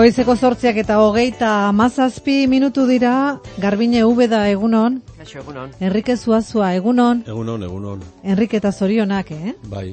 Goizeko 0.00 0.32
sortziak 0.32 0.78
eta 0.80 0.94
hogeita 1.04 1.48
mazazpi 1.76 2.46
minutu 2.48 2.86
dira, 2.88 3.36
Garbine 3.60 4.00
Ubeda 4.08 4.38
egunon, 4.48 4.94
Kaixo, 5.18 5.42
egunon. 5.42 5.74
Enrique 5.76 6.14
Zuazua 6.16 6.70
egunon, 6.72 7.20
Egunon, 7.28 7.66
egunon. 7.66 8.00
Enrique 8.24 8.56
eta 8.56 8.72
zorionak, 8.72 9.28
eh? 9.36 9.52
Bai. 9.68 9.90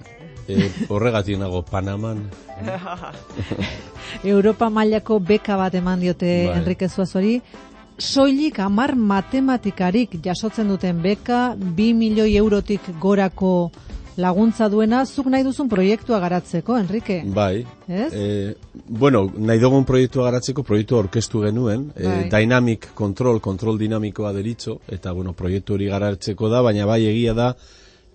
E, 0.47 0.70
horregatik 0.88 1.35
nago 1.41 1.59
Panaman. 1.67 2.21
Europa 4.23 4.70
mailako 4.71 5.20
beka 5.20 5.59
bat 5.59 5.75
eman 5.75 5.99
diote 5.99 6.31
Bai. 6.53 6.55
Enrique 6.61 6.87
Zuazori, 6.87 7.41
soilik 7.99 8.61
amar 8.63 8.95
matematikarik 8.95 10.21
jasotzen 10.23 10.71
duten 10.71 11.03
beka, 11.03 11.41
bi 11.59 11.91
milioi 11.91 12.37
eurotik 12.39 12.93
gorako 13.03 13.73
laguntza 14.18 14.68
duena, 14.69 15.04
zuk 15.05 15.29
nahi 15.32 15.46
duzun 15.46 15.69
proiektua 15.69 16.19
garatzeko, 16.19 16.78
Enrique. 16.82 17.21
Bai. 17.25 17.65
Ez? 17.87 18.11
E, 18.14 18.55
bueno, 18.87 19.28
nahi 19.37 19.61
dugun 19.61 19.86
proiektua 19.86 20.28
garatzeko 20.32 20.64
proiektu 20.68 20.97
aurkeztu 20.97 21.43
genuen, 21.46 21.87
Bai. 21.96 22.24
e, 22.25 22.29
Dynamic 22.33 22.91
Control, 22.97 23.39
kontrol 23.41 23.77
dinamikoa 23.77 24.33
deritzo, 24.33 24.79
eta 24.88 25.14
bueno, 25.14 25.33
proiektu 25.38 25.77
hori 25.77 25.89
garatzeko 25.91 26.50
da, 26.50 26.64
baina 26.65 26.89
bai 26.89 27.04
egia 27.05 27.38
da, 27.38 27.51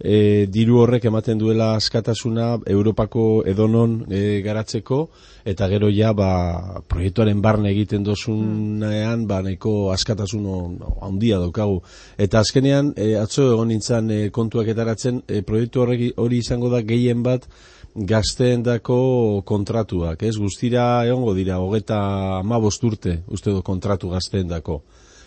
e, 0.02 0.47
diru 0.51 0.80
horrek 0.83 1.06
ematen 1.09 1.38
duela 1.38 1.73
askatasuna 1.77 2.59
Europako 2.66 3.45
edonon 3.48 4.01
e, 4.11 4.41
garatzeko, 4.45 5.06
eta 5.48 5.69
gero 5.70 5.91
ja, 5.95 6.12
ba, 6.12 6.83
proiektuaren 6.91 7.41
barne 7.42 7.70
egiten 7.70 8.05
dozunean, 8.06 9.27
ba, 9.30 9.41
nahiko 9.47 9.92
askatasun 9.95 10.80
handia 11.02 11.38
daukagu. 11.42 11.80
Eta 12.19 12.42
azkenean, 12.42 12.92
e, 12.97 13.15
atzo 13.20 13.52
egon 13.55 13.70
nintzen 13.73 14.11
e, 14.11 14.23
kontuak 14.34 14.73
etaratzen, 14.75 15.23
e, 15.28 15.42
proiektu 15.47 15.84
horrek 15.84 16.19
hori 16.19 16.42
izango 16.42 16.73
da 16.73 16.83
gehien 16.87 17.23
bat, 17.23 17.47
gazteendako 17.92 19.42
kontratuak, 19.44 20.22
ez? 20.25 20.37
Guztira 20.41 21.05
egongo 21.05 21.34
dira, 21.37 21.59
hogeta 21.61 21.98
amabost 22.39 22.84
urte, 22.89 23.19
uste 23.28 23.53
du 23.53 23.62
kontratu 23.62 24.09
gazteendako. 24.14 24.81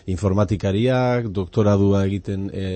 Informatikariak, 0.06 1.28
doktoradua 1.34 2.04
egiten 2.06 2.48
e, 2.54 2.66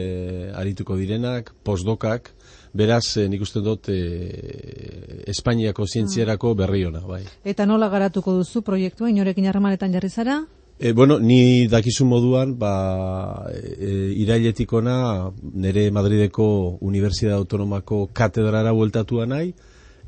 arituko 0.57 0.97
direnak, 0.99 1.53
postdokak, 1.63 2.33
beraz, 2.75 3.05
e, 3.17 3.29
nik 3.31 3.43
uste 3.47 3.63
dut, 3.63 3.89
e, 3.89 5.25
Espainiako 5.31 5.87
zientziarako 5.87 6.55
berri 6.59 6.85
ona, 6.89 7.05
bai. 7.07 7.23
Eta 7.45 7.67
nola 7.71 7.89
garatuko 7.93 8.35
duzu 8.41 8.65
proiektua, 8.67 9.11
inorekin 9.11 9.47
harremanetan 9.47 9.95
jarri 9.95 10.11
zara? 10.11 10.41
E, 10.81 10.93
bueno, 10.93 11.19
ni 11.21 11.69
dakizu 11.69 12.07
moduan, 12.09 12.55
ba, 12.59 13.47
e, 13.53 14.15
irailetikona 14.25 15.31
nire 15.53 15.91
Madrideko 15.93 16.79
Unibertsitate 16.81 17.37
Autonomako 17.37 18.07
katedrara 18.17 18.73
bueltatua 18.73 19.27
nahi, 19.29 19.53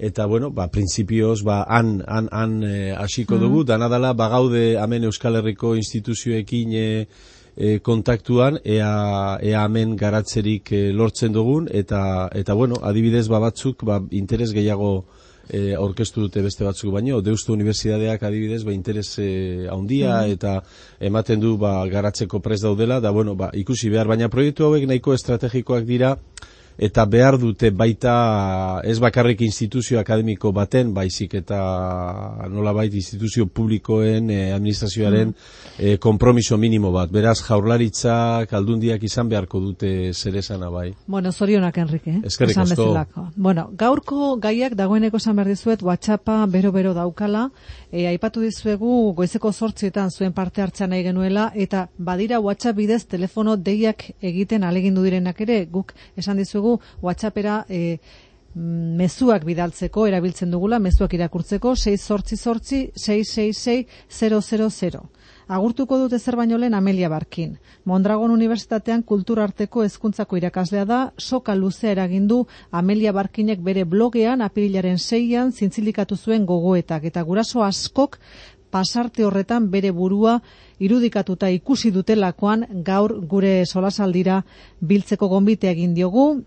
eta 0.02 0.26
bueno, 0.26 0.50
ba, 0.50 0.66
printzipioz, 0.66 1.44
ba, 1.46 1.62
han, 1.62 2.02
han, 2.08 2.28
han 2.32 2.56
e, 2.66 2.90
hasiko 2.90 3.38
dugu, 3.38 3.62
dana 3.62 3.86
dala, 3.88 4.10
ba, 4.18 4.26
gaude 4.32 4.74
hemen 4.74 5.06
Euskal 5.06 5.38
Herriko 5.38 5.76
instituzioekin 5.78 6.72
e, 6.74 6.86
e, 7.54 7.78
kontaktuan, 7.86 8.58
ea, 8.64 9.38
ea 9.38 9.62
hemen 9.62 9.94
garatzerik 9.96 10.72
e, 10.74 10.80
lortzen 10.90 11.32
dugun, 11.32 11.68
eta, 11.70 12.02
eta 12.34 12.56
bueno, 12.58 12.80
adibidez, 12.82 13.28
ba, 13.30 13.38
batzuk, 13.46 13.84
ba, 13.86 14.00
interes 14.10 14.50
gehiago 14.56 15.04
e, 15.46 15.76
aurkeztu 15.78 16.26
dute 16.26 16.42
beste 16.42 16.66
batzuk. 16.66 16.90
Baino, 16.94 17.20
Deustu 17.22 17.54
Unibertsitateak 17.54 18.26
adibidez, 18.26 18.64
ba, 18.66 18.74
interes 18.74 19.06
e, 19.22 19.68
handia 19.70 20.24
eta 20.26 20.58
ematen 20.98 21.38
du 21.42 21.54
ba, 21.62 21.76
garatzeko 21.92 22.42
prest 22.42 22.66
daudela, 22.66 22.98
da 22.98 23.14
bueno, 23.14 23.36
ba, 23.38 23.52
ikusi 23.54 23.92
behar, 23.92 24.10
baina 24.10 24.30
proiektu 24.32 24.66
hauek 24.66 24.88
nahiko 24.90 25.14
estrategikoak 25.14 25.86
dira, 25.86 26.16
eta 26.78 27.04
behar 27.06 27.38
dute 27.38 27.70
baita 27.70 28.80
ez 28.84 28.98
bakarrik 29.00 29.40
instituzio 29.42 30.00
akademiko 30.00 30.52
baten, 30.52 30.92
baizik 30.94 31.34
eta 31.34 31.58
nola 32.50 32.72
bait 32.72 32.94
instituzio 32.94 33.46
publikoen, 33.46 34.30
eh, 34.30 34.52
administrazioaren 34.54 35.34
eh, 35.78 35.98
kompromiso 35.98 36.58
minimo 36.58 36.92
bat. 36.92 37.10
Beraz, 37.10 37.40
jaurlaritzak, 37.42 38.52
aldundiak 38.52 39.02
izan 39.02 39.28
beharko 39.28 39.60
dute 39.60 40.12
zerezana 40.12 40.68
bai. 40.70 40.92
Bueno, 41.06 41.32
zorionak, 41.32 41.78
Enrique. 41.78 42.10
eh? 42.10 42.20
Eskerrik 42.24 42.56
Esan 42.56 42.72
asko. 42.72 43.28
Bueno, 43.36 43.68
gaurko 43.72 44.36
gaiak 44.40 44.74
dagoeneko 44.74 45.16
esan 45.16 45.36
behar 45.36 45.48
dizuet, 45.48 45.82
WhatsAppa 45.82 46.46
bero-bero 46.46 46.94
daukala, 46.94 47.50
e, 47.90 48.06
aipatu 48.06 48.40
dizuegu 48.40 49.12
goizeko 49.16 49.52
sortzietan 49.52 50.10
zuen 50.10 50.32
parte 50.32 50.62
hartzea 50.62 50.86
nahi 50.86 51.02
genuela, 51.02 51.50
eta 51.54 51.88
badira 51.98 52.40
WhatsApp 52.40 52.76
bidez 52.76 53.06
telefono 53.06 53.56
deiak 53.56 54.04
egiten 54.20 54.64
alegindu 54.64 55.02
direnak 55.02 55.40
ere, 55.40 55.64
guk 55.66 55.92
esan 56.16 56.36
dizuegu 56.36 56.61
WhatsAppera 57.02 57.62
e, 57.68 57.98
mezuak 58.54 59.46
bidaltzeko 59.48 60.06
erabiltzen 60.06 60.50
dugula, 60.52 60.78
mezuak 60.78 61.14
irakurtzeko 61.16 61.74
6 61.76 61.96
sortzi 62.00 62.36
sortzi 62.36 62.82
666 62.96 63.86
000. 64.10 65.02
Agurtuko 65.52 65.98
dute 65.98 66.18
zer 66.18 66.36
baino 66.36 66.58
lehen 66.58 66.74
Amelia 66.74 67.08
Barkin. 67.08 67.56
Mondragon 67.84 68.30
Unibertsitatean 68.30 69.02
kulturarteko 69.02 69.82
hezkuntzako 69.84 70.38
irakaslea 70.38 70.84
da, 70.84 71.00
soka 71.18 71.54
luzea 71.54 71.92
eragindu 71.92 72.46
Amelia 72.70 73.12
Barkinek 73.12 73.60
bere 73.60 73.84
blogean 73.84 74.42
apirilaren 74.42 74.98
seian 74.98 75.52
zintzilikatu 75.52 76.16
zuen 76.16 76.46
gogoetak 76.46 77.04
eta 77.04 77.22
guraso 77.22 77.64
askok 77.64 78.18
pasarte 78.72 79.24
horretan 79.24 79.68
bere 79.70 79.90
burua 79.92 80.38
irudikatuta 80.80 81.50
ikusi 81.52 81.90
dutelakoan 81.92 82.64
gaur 82.84 83.18
gure 83.34 83.66
solasaldira 83.66 84.42
biltzeko 84.80 85.28
gonbite 85.28 85.68
egin 85.70 85.94
diogu. 85.94 86.44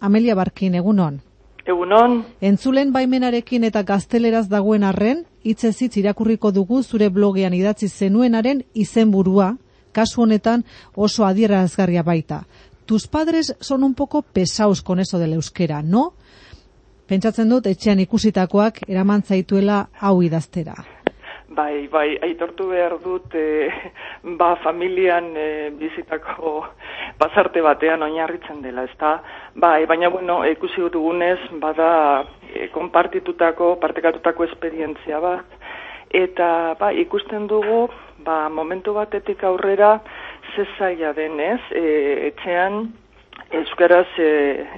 Amelia 0.00 0.34
Barkin, 0.34 0.74
egunon. 0.74 1.20
Egunon, 1.68 2.22
Entzulen 2.40 2.92
baimenarekin 2.94 3.64
eta 3.68 3.82
gazteleraz 3.84 4.46
dagoen 4.48 4.84
arren, 4.88 5.24
hitzez 5.44 5.74
hitz 5.82 5.98
irakurriko 6.00 6.50
dugu 6.50 6.82
zure 6.82 7.10
blogean 7.12 7.52
idatzi 7.54 7.88
zenuenaren 7.88 8.62
izenburua, 8.74 9.56
kasu 9.92 10.22
honetan 10.22 10.64
oso 10.94 11.26
adierazgarria 11.26 12.02
baita. 12.02 12.46
Tus 12.86 13.06
padres 13.06 13.54
son 13.60 13.84
un 13.84 13.94
poco 13.94 14.22
pesaos 14.22 14.80
con 14.82 15.00
eso 15.00 15.18
del 15.18 15.34
euskera, 15.34 15.82
no? 15.82 16.14
Pentsatzen 17.08 17.48
dut 17.48 17.66
etxean 17.66 18.00
ikusitakoak 18.00 18.82
eraman 18.88 19.22
zaituela 19.22 19.88
hau 20.00 20.22
idaztera. 20.22 20.74
Bai, 21.48 21.88
bai, 21.88 22.18
aitortu 22.22 22.68
behar 22.70 22.98
dut, 23.02 23.34
e, 23.34 23.68
ba, 24.38 24.56
familian 24.62 25.30
e, 25.36 25.70
bizitako 25.78 26.66
pasarte 27.18 27.62
batean 27.64 28.02
oinarritzen 28.02 28.60
dela, 28.62 28.84
ezta? 28.84 29.18
Bai, 29.56 29.86
baina, 29.86 30.08
bueno, 30.12 30.42
ikusi 30.46 30.84
dugunez, 30.92 31.38
bada 31.60 32.24
e, 32.52 32.68
konpartitutako, 32.74 33.76
partekatutako 33.80 34.44
esperientzia 34.44 35.20
bat, 35.24 35.58
eta, 36.10 36.76
ba, 36.78 36.92
ikusten 36.92 37.46
dugu, 37.48 37.88
ba, 38.24 38.48
momentu 38.48 38.94
batetik 38.94 39.44
aurrera, 39.44 39.98
ze 40.54 40.66
zaila 40.78 41.12
denez, 41.12 41.60
e, 41.72 41.84
etxean, 42.32 42.88
Euskaraz 43.48 44.08
e, 44.18 44.26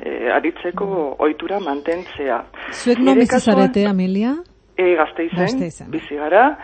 e, 0.07 0.11
aritzeko 0.31 1.17
ohitura 1.19 1.59
mantentzea. 1.59 2.37
Zuek 2.71 3.01
non 3.01 3.17
Nire 3.17 3.25
bizi 3.25 3.33
kasuan- 3.33 3.57
zarete, 3.65 3.87
Amelia? 3.89 4.37
E, 4.81 4.95
gazteizen, 4.97 5.39
Gasteizen. 5.45 5.91
bizi 5.91 6.17
gara. 6.17 6.57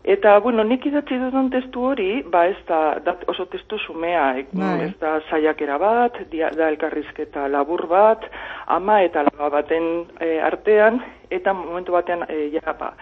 Eta, 0.00 0.38
bueno, 0.40 0.64
nik 0.64 0.86
idatzi 0.88 1.18
duten 1.20 1.50
testu 1.52 1.82
hori, 1.90 2.22
ba 2.32 2.46
ez 2.48 2.56
da, 2.68 2.96
da 3.04 3.12
oso 3.28 3.44
testu 3.52 3.76
sumea, 3.78 4.30
e, 4.40 4.46
Bai. 4.56 4.86
ez 4.86 4.94
da 5.00 5.18
saiakera 5.28 5.76
bat, 5.78 6.16
dia, 6.32 6.48
da 6.56 6.70
elkarrizketa 6.72 7.44
labur 7.52 7.84
bat, 7.90 8.24
ama 8.66 9.02
eta 9.04 9.26
alaba 9.26 9.50
baten 9.58 9.90
e, 10.16 10.38
artean, 10.40 11.02
eta 11.28 11.52
momentu 11.52 11.92
batean, 11.92 12.24
e, 12.32 12.46
ja, 12.54 12.72
ba, 12.78 12.94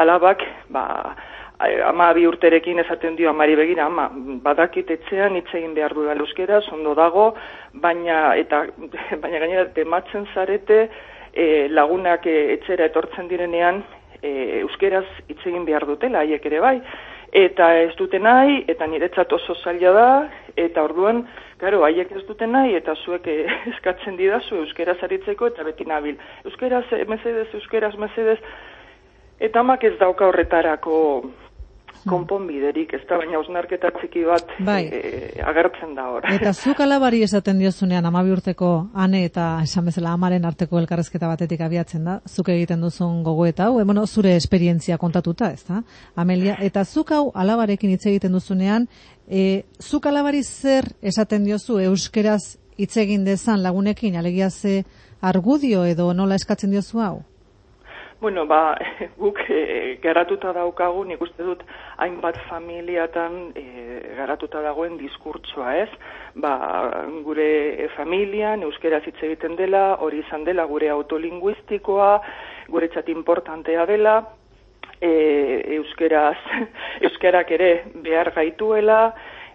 alabak, 0.00 0.46
ba, 0.72 0.86
e, 1.60 1.74
ama 1.84 2.08
bi 2.16 2.24
urterekin 2.26 2.80
esaten 2.86 3.18
dio 3.20 3.28
amari 3.34 3.58
begira, 3.60 3.90
ama, 3.90 4.08
badakit 4.46 4.94
etxean 4.96 5.36
hitz 5.36 5.52
egin 5.52 5.76
behar 5.76 5.92
du 5.92 6.08
euskera, 6.08 6.62
ondo 6.72 6.94
dago, 6.96 7.34
baina, 7.84 8.32
eta, 8.34 8.64
baina 9.22 9.44
gainera, 9.44 9.68
tematzen 9.76 10.24
zarete, 10.32 10.86
e, 11.36 11.68
lagunak 11.68 12.24
e, 12.24 12.38
etxera 12.56 12.88
etortzen 12.88 13.28
direnean, 13.28 13.84
e, 14.22 14.60
euskeraz 14.62 15.06
hitz 15.28 15.42
egin 15.44 15.64
behar 15.64 15.86
dutela, 15.86 16.24
haiek 16.24 16.46
ere 16.46 16.60
bai, 16.60 16.76
eta 17.32 17.72
ez 17.82 17.94
dute 17.98 18.18
nahi, 18.18 18.64
eta 18.68 18.86
niretzat 18.86 19.32
oso 19.32 19.54
zaila 19.62 19.92
da, 19.92 20.08
eta 20.56 20.84
orduan, 20.84 21.26
Karo, 21.56 21.80
haiek 21.86 22.10
ez 22.12 22.20
dute 22.28 22.44
nahi, 22.44 22.74
eta 22.76 22.92
zuek 23.00 23.26
eh, 23.32 23.46
eskatzen 23.72 24.18
didazu 24.18 24.58
euskeraz 24.60 24.98
aritzeko, 25.06 25.48
eta 25.48 25.64
beti 25.64 25.86
nabil. 25.88 26.18
Euskeraz, 26.44 26.84
eh, 26.92 27.04
mesedez, 27.08 27.48
euskeraz, 27.56 27.94
mesedez, 28.00 28.36
eta 29.40 29.62
amak 29.64 29.84
ez 29.88 29.94
dauka 30.00 30.28
horretarako 30.28 30.98
konponbiderik, 32.08 32.92
ez 32.94 33.02
da, 33.08 33.18
baina 33.20 33.38
osnarketa 33.40 33.90
txiki 33.96 34.24
bat 34.26 34.50
Bai. 34.66 34.82
eh, 34.92 35.42
agertzen 35.44 35.94
da 35.96 36.08
hor. 36.12 36.26
Eta 36.32 36.52
zuk 36.52 36.80
alabari 36.84 37.22
esaten 37.26 37.58
diozunean 37.58 38.06
amabi 38.06 38.34
urteko 38.34 38.72
ane 38.94 39.24
eta 39.24 39.46
esan 39.62 39.88
bezala 39.90 40.12
amaren 40.12 40.44
arteko 40.44 40.78
elkarrezketa 40.82 41.28
batetik 41.28 41.60
abiatzen 41.60 42.04
da, 42.04 42.20
zuk 42.26 42.50
egiten 42.54 42.80
duzun 42.80 43.22
gogoeta 43.26 43.70
hau, 43.70 43.80
e, 43.80 43.84
bueno, 43.84 44.06
zure 44.06 44.36
esperientzia 44.36 44.98
kontatuta, 44.98 45.50
ez 45.52 45.64
da, 45.68 45.82
Amelia, 46.16 46.56
eta 46.60 46.84
zuk 46.84 47.12
hau 47.12 47.30
alabarekin 47.34 47.90
hitz 47.90 48.06
egiten 48.06 48.32
duzunean, 48.32 48.88
e, 49.28 49.64
zuk 49.80 50.06
alabari 50.06 50.42
zer 50.42 50.92
esaten 51.02 51.44
diozu 51.44 51.80
euskeraz 51.86 52.56
hitz 52.76 52.96
egin 53.00 53.24
dezan 53.24 53.62
lagunekin, 53.62 54.16
alegia 54.16 54.50
ze 54.50 54.84
argudio 55.20 55.84
edo 55.84 56.12
nola 56.14 56.36
eskatzen 56.36 56.70
diozu 56.70 57.00
hau? 57.00 57.16
Bueno, 58.18 58.46
ba, 58.46 58.78
guk 59.20 59.42
e, 59.52 59.98
garatuta 60.00 60.48
daukagu, 60.56 61.02
nik 61.04 61.20
uste 61.20 61.44
dut, 61.44 61.60
hainbat 62.00 62.38
familiatan 62.48 63.34
e, 63.52 63.64
garatuta 64.16 64.62
dagoen 64.64 64.96
diskurtsoa, 64.96 65.74
ez? 65.82 65.90
Ba, 66.40 66.54
gure 67.26 67.90
familian, 67.96 68.64
euskera 68.64 69.02
hitz 69.04 69.18
egiten 69.20 69.58
dela, 69.60 69.98
hori 70.00 70.22
izan 70.24 70.48
dela 70.48 70.64
gure 70.64 70.88
autolinguistikoa, 70.94 72.10
gure 72.72 72.88
txat 72.88 73.12
importantea 73.12 73.84
dela, 73.84 74.16
e, 74.96 75.12
euskeraz, 75.76 76.38
euskarak 77.10 77.52
ere 77.52 77.70
behar 78.00 78.32
gaituela, 78.32 79.10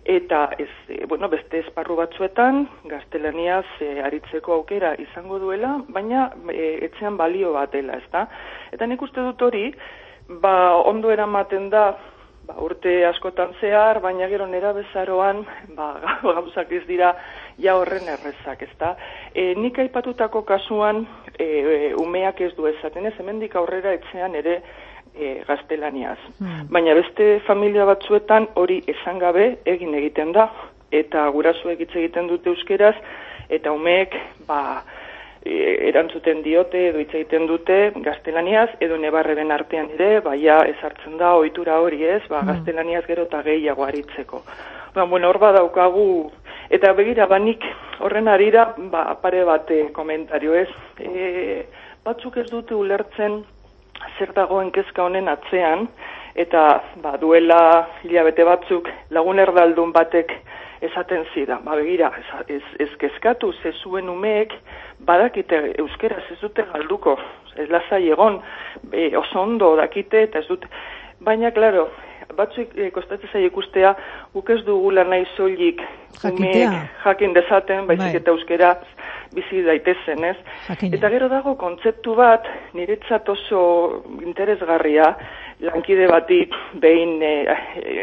eta 0.05 0.49
ez, 0.57 0.69
e, 0.89 1.05
bueno, 1.05 1.29
beste 1.29 1.59
esparru 1.61 1.95
batzuetan 1.99 2.63
gaztelaniaz 2.89 3.65
e, 3.79 3.99
aritzeko 4.01 4.53
aukera 4.53 4.95
izango 4.99 5.39
duela, 5.39 5.75
baina 5.89 6.29
e, 6.49 6.77
etxean 6.87 7.17
balio 7.17 7.53
bat 7.53 7.71
dela, 7.73 7.99
ezta? 8.01 8.25
Eta 8.71 8.87
nik 8.89 9.01
uste 9.01 9.21
dut 9.21 9.41
hori, 9.41 9.69
ba, 10.41 10.73
ondo 10.89 11.11
eramaten 11.13 11.69
da, 11.69 11.85
ba, 12.47 12.57
urte 12.65 13.05
askotan 13.05 13.53
zehar, 13.61 14.01
baina 14.01 14.27
gero 14.31 14.47
nera 14.47 14.73
bezaroan, 14.73 15.43
ba, 15.77 15.93
gauzak 16.23 16.71
ez 16.71 16.85
dira, 16.89 17.13
ja 17.61 17.77
horren 17.77 18.09
errezak, 18.09 18.63
ezta? 18.69 18.95
E, 19.35 19.53
nik 19.55 19.77
aipatutako 19.85 20.41
kasuan, 20.49 21.05
e, 21.37 21.45
e, 21.45 21.93
umeak 22.01 22.41
ez 22.41 22.55
du 22.57 22.65
ezaten 22.71 23.05
ez, 23.05 23.17
hemendik 23.19 23.55
aurrera 23.55 23.93
etxean 23.99 24.35
ere, 24.39 24.61
e, 25.15 25.43
gaztelaniaz. 25.47 26.19
Hmm. 26.39 26.67
Baina 26.71 26.95
beste 26.97 27.39
familia 27.47 27.85
batzuetan 27.89 28.47
hori 28.55 28.81
esan 28.91 29.19
gabe 29.19 29.57
egin 29.65 29.93
egiten 29.97 30.33
da, 30.35 30.49
eta 30.91 31.27
gurasu 31.35 31.71
hitz 31.71 31.93
egiten 31.95 32.27
dute 32.27 32.51
euskeraz, 32.51 32.95
eta 33.49 33.71
umeek 33.75 34.15
ba, 34.47 34.81
e, 35.43 35.53
erantzuten 35.91 36.43
diote 36.43 36.87
edo 36.89 36.99
hitz 37.03 37.13
egiten 37.13 37.47
dute 37.47 37.79
gaztelaniaz, 38.03 38.69
edo 38.79 38.97
nebarreben 38.97 39.51
artean 39.51 39.91
ere, 39.97 40.19
baia 40.25 40.61
ezartzen 40.73 41.17
da 41.21 41.35
ohitura 41.39 41.79
hori 41.81 42.03
ez, 42.03 42.21
ba, 42.27 42.41
hmm. 42.41 42.51
gaztelaniaz 42.53 43.05
gero 43.07 43.27
eta 43.29 43.43
gehiago 43.47 43.87
aritzeko. 43.87 44.43
Ba, 44.95 45.05
bueno, 45.05 45.29
hor 45.29 45.39
badaukagu, 45.39 46.31
eta 46.69 46.91
begira, 46.93 47.27
banik 47.27 47.63
horren 47.99 48.27
arira, 48.27 48.73
ba, 48.91 49.05
pare 49.21 49.45
bate 49.47 49.85
komentario 49.95 50.55
ez, 50.55 50.69
e, 50.99 51.65
batzuk 52.03 52.37
ez 52.41 52.49
dute 52.49 52.75
ulertzen, 52.75 53.41
zer 54.21 54.33
dagoen 54.37 54.69
kezka 54.75 55.01
honen 55.07 55.29
atzean, 55.31 55.87
eta 56.37 56.81
ba, 57.01 57.15
duela 57.21 57.61
hilabete 58.05 58.45
batzuk 58.45 58.89
lagun 59.17 59.41
erdaldun 59.41 59.93
batek 59.95 60.33
esaten 60.85 61.25
zida. 61.33 61.57
Ba, 61.65 61.75
begira, 61.79 62.11
ez, 62.19 62.57
ez, 62.57 62.61
ez 62.85 62.89
kezkatu 63.01 63.51
ze 63.61 63.73
zuen 63.81 64.09
umeek 64.09 64.53
badakite 65.07 65.61
euskera 65.81 66.21
ez 66.29 66.37
dute 66.41 66.65
galduko, 66.73 67.17
ez 67.57 67.67
lazai 67.73 68.03
egon, 68.13 68.39
e, 68.91 69.09
oso 69.17 69.41
ondo 69.41 69.73
dakite, 69.79 70.25
eta 70.29 70.41
ez 70.41 70.47
dute, 70.49 70.69
baina, 71.25 71.51
klaro, 71.57 71.89
batzuk 72.37 72.77
e, 72.77 72.91
kostatzen 72.93 73.33
zai 73.33 73.45
ikustea, 73.49 73.95
guk 74.35 74.49
ez 74.53 74.61
dugula 74.67 75.03
nahi 75.07 75.25
soilik 75.35 75.81
umeek 76.29 76.77
jakin 77.05 77.33
dezaten, 77.37 77.87
baizik 77.89 78.13
bai. 78.13 78.21
eta 78.21 78.35
euskera 78.37 78.75
bizi 79.35 79.63
daitezen, 79.65 80.23
ez? 80.23 80.37
Eta 80.91 81.09
gero 81.13 81.29
dago 81.31 81.55
kontzeptu 81.59 82.15
bat, 82.17 82.47
niretzat 82.77 83.29
oso 83.29 83.61
interesgarria, 84.21 85.13
lankide 85.61 86.07
bati 86.11 86.41
behin 86.81 87.21
e, 87.23 87.33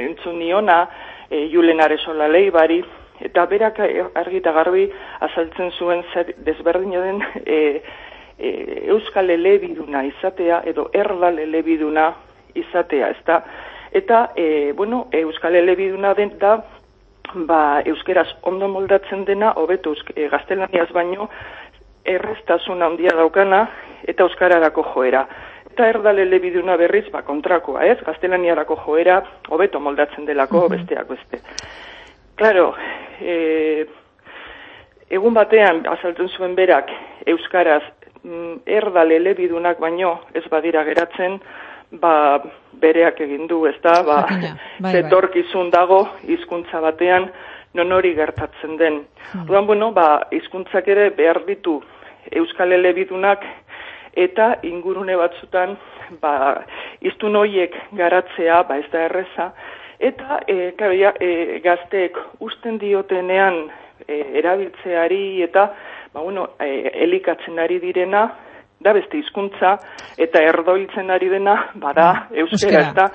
entzun 0.06 0.38
niona, 0.38 0.82
e, 1.30 1.46
Julen 1.52 1.80
Aresola 1.84 2.28
leibari, 2.30 2.80
eta 3.20 3.46
berak 3.50 3.80
argi 3.82 4.38
eta 4.38 4.52
garbi 4.54 4.84
azaltzen 5.26 5.72
zuen 5.78 6.04
zer 6.12 6.34
desberdin 6.46 6.94
den 6.94 7.24
e, 7.44 7.58
e, 8.38 8.52
Euskal 8.94 9.30
Elebiduna 9.30 10.04
izatea, 10.06 10.62
edo 10.70 10.88
Erdal 10.94 11.38
Elebiduna 11.42 12.12
izatea, 12.54 13.10
ezta? 13.18 13.42
Eta, 13.92 14.30
e, 14.36 14.72
bueno, 14.76 15.08
Euskal 15.12 15.56
Elebiduna 15.56 16.14
den 16.14 16.36
da, 16.38 16.58
ba, 17.34 17.82
euskeraz 17.84 18.28
ondo 18.42 18.68
moldatzen 18.68 19.24
dena, 19.24 19.52
hobeto 19.56 19.94
e, 20.14 20.28
gaztelaniaz 20.28 20.88
baino, 20.94 21.28
erreztasun 22.08 22.82
handia 22.82 23.14
daukana 23.16 23.66
eta 24.08 24.24
euskararako 24.24 24.84
joera. 24.94 25.26
Eta 25.70 25.88
erdale 25.92 26.24
lebiduna 26.26 26.76
berriz, 26.76 27.06
ba, 27.12 27.22
kontrakoa, 27.22 27.84
ez? 27.86 27.98
Gaztelaniarako 28.06 28.76
joera, 28.86 29.20
hobeto 29.48 29.80
moldatzen 29.80 30.26
delako, 30.26 30.66
mm 30.66 30.76
besteak 30.76 31.08
beste. 31.08 31.42
Claro, 32.38 32.72
e, 33.20 33.86
egun 35.10 35.34
batean, 35.34 35.84
azaltzen 35.90 36.28
zuen 36.28 36.54
berak, 36.54 36.90
euskaraz, 37.26 37.82
mm, 38.22 38.60
erdale 38.66 39.18
lebidunak 39.20 39.80
baino, 39.82 40.20
ez 40.34 40.44
badira 40.50 40.84
geratzen, 40.86 41.40
ba, 41.90 42.42
bereak 42.80 43.20
egin 43.20 43.46
du, 43.48 43.64
ez 43.66 43.76
da, 43.82 44.02
ba, 44.02 44.22
bai, 44.84 45.02
bai. 45.02 45.70
dago 45.70 46.08
hizkuntza 46.26 46.80
batean 46.80 47.30
non 47.74 47.92
hori 47.92 48.14
gertatzen 48.14 48.76
den. 48.76 49.06
Hmm. 49.32 49.66
bueno, 49.66 49.92
ba, 49.92 50.26
hizkuntzak 50.30 50.88
ere 50.88 51.10
behar 51.10 51.44
ditu 51.46 51.82
Euskal 52.32 52.72
Elebidunak 52.72 53.44
eta 54.14 54.56
ingurune 54.62 55.16
batzutan 55.16 55.76
ba, 56.20 56.64
iztun 57.00 57.36
hoiek 57.36 57.74
garatzea, 57.92 58.62
ba, 58.68 58.78
ez 58.78 58.88
da 58.92 59.04
erreza, 59.06 59.52
eta 59.98 60.40
e, 60.46 60.72
kabia, 60.78 61.12
e, 61.20 61.60
gazteek 61.64 62.18
usten 62.44 62.78
diotenean 62.78 63.66
e, 64.06 64.22
erabiltzeari 64.40 65.42
eta 65.42 65.68
ba, 66.14 66.20
bueno, 66.22 66.50
e, 66.60 66.90
elikatzen 67.04 67.58
ari 67.58 67.78
direna, 67.82 68.28
da 68.80 68.92
beste 68.94 69.18
hizkuntza 69.18 69.76
eta 70.16 70.42
erdoiltzen 70.50 71.10
ari 71.10 71.28
dena 71.32 71.56
bada 71.74 72.08
mm, 72.30 72.38
euskera, 72.44 72.84
ezta? 72.88 73.08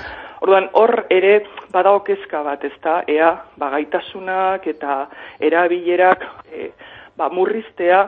Orduan 0.44 0.68
hor 0.76 1.06
ere 1.14 1.38
bada 1.72 1.94
okezka 1.96 2.44
bat, 2.44 2.64
ezta? 2.68 3.02
Ea 3.08 3.32
bagaitasunak 3.60 4.68
eta 4.68 5.06
erabilerak 5.40 6.28
e, 6.52 6.72
ba 7.18 7.30
murriztea 7.32 8.04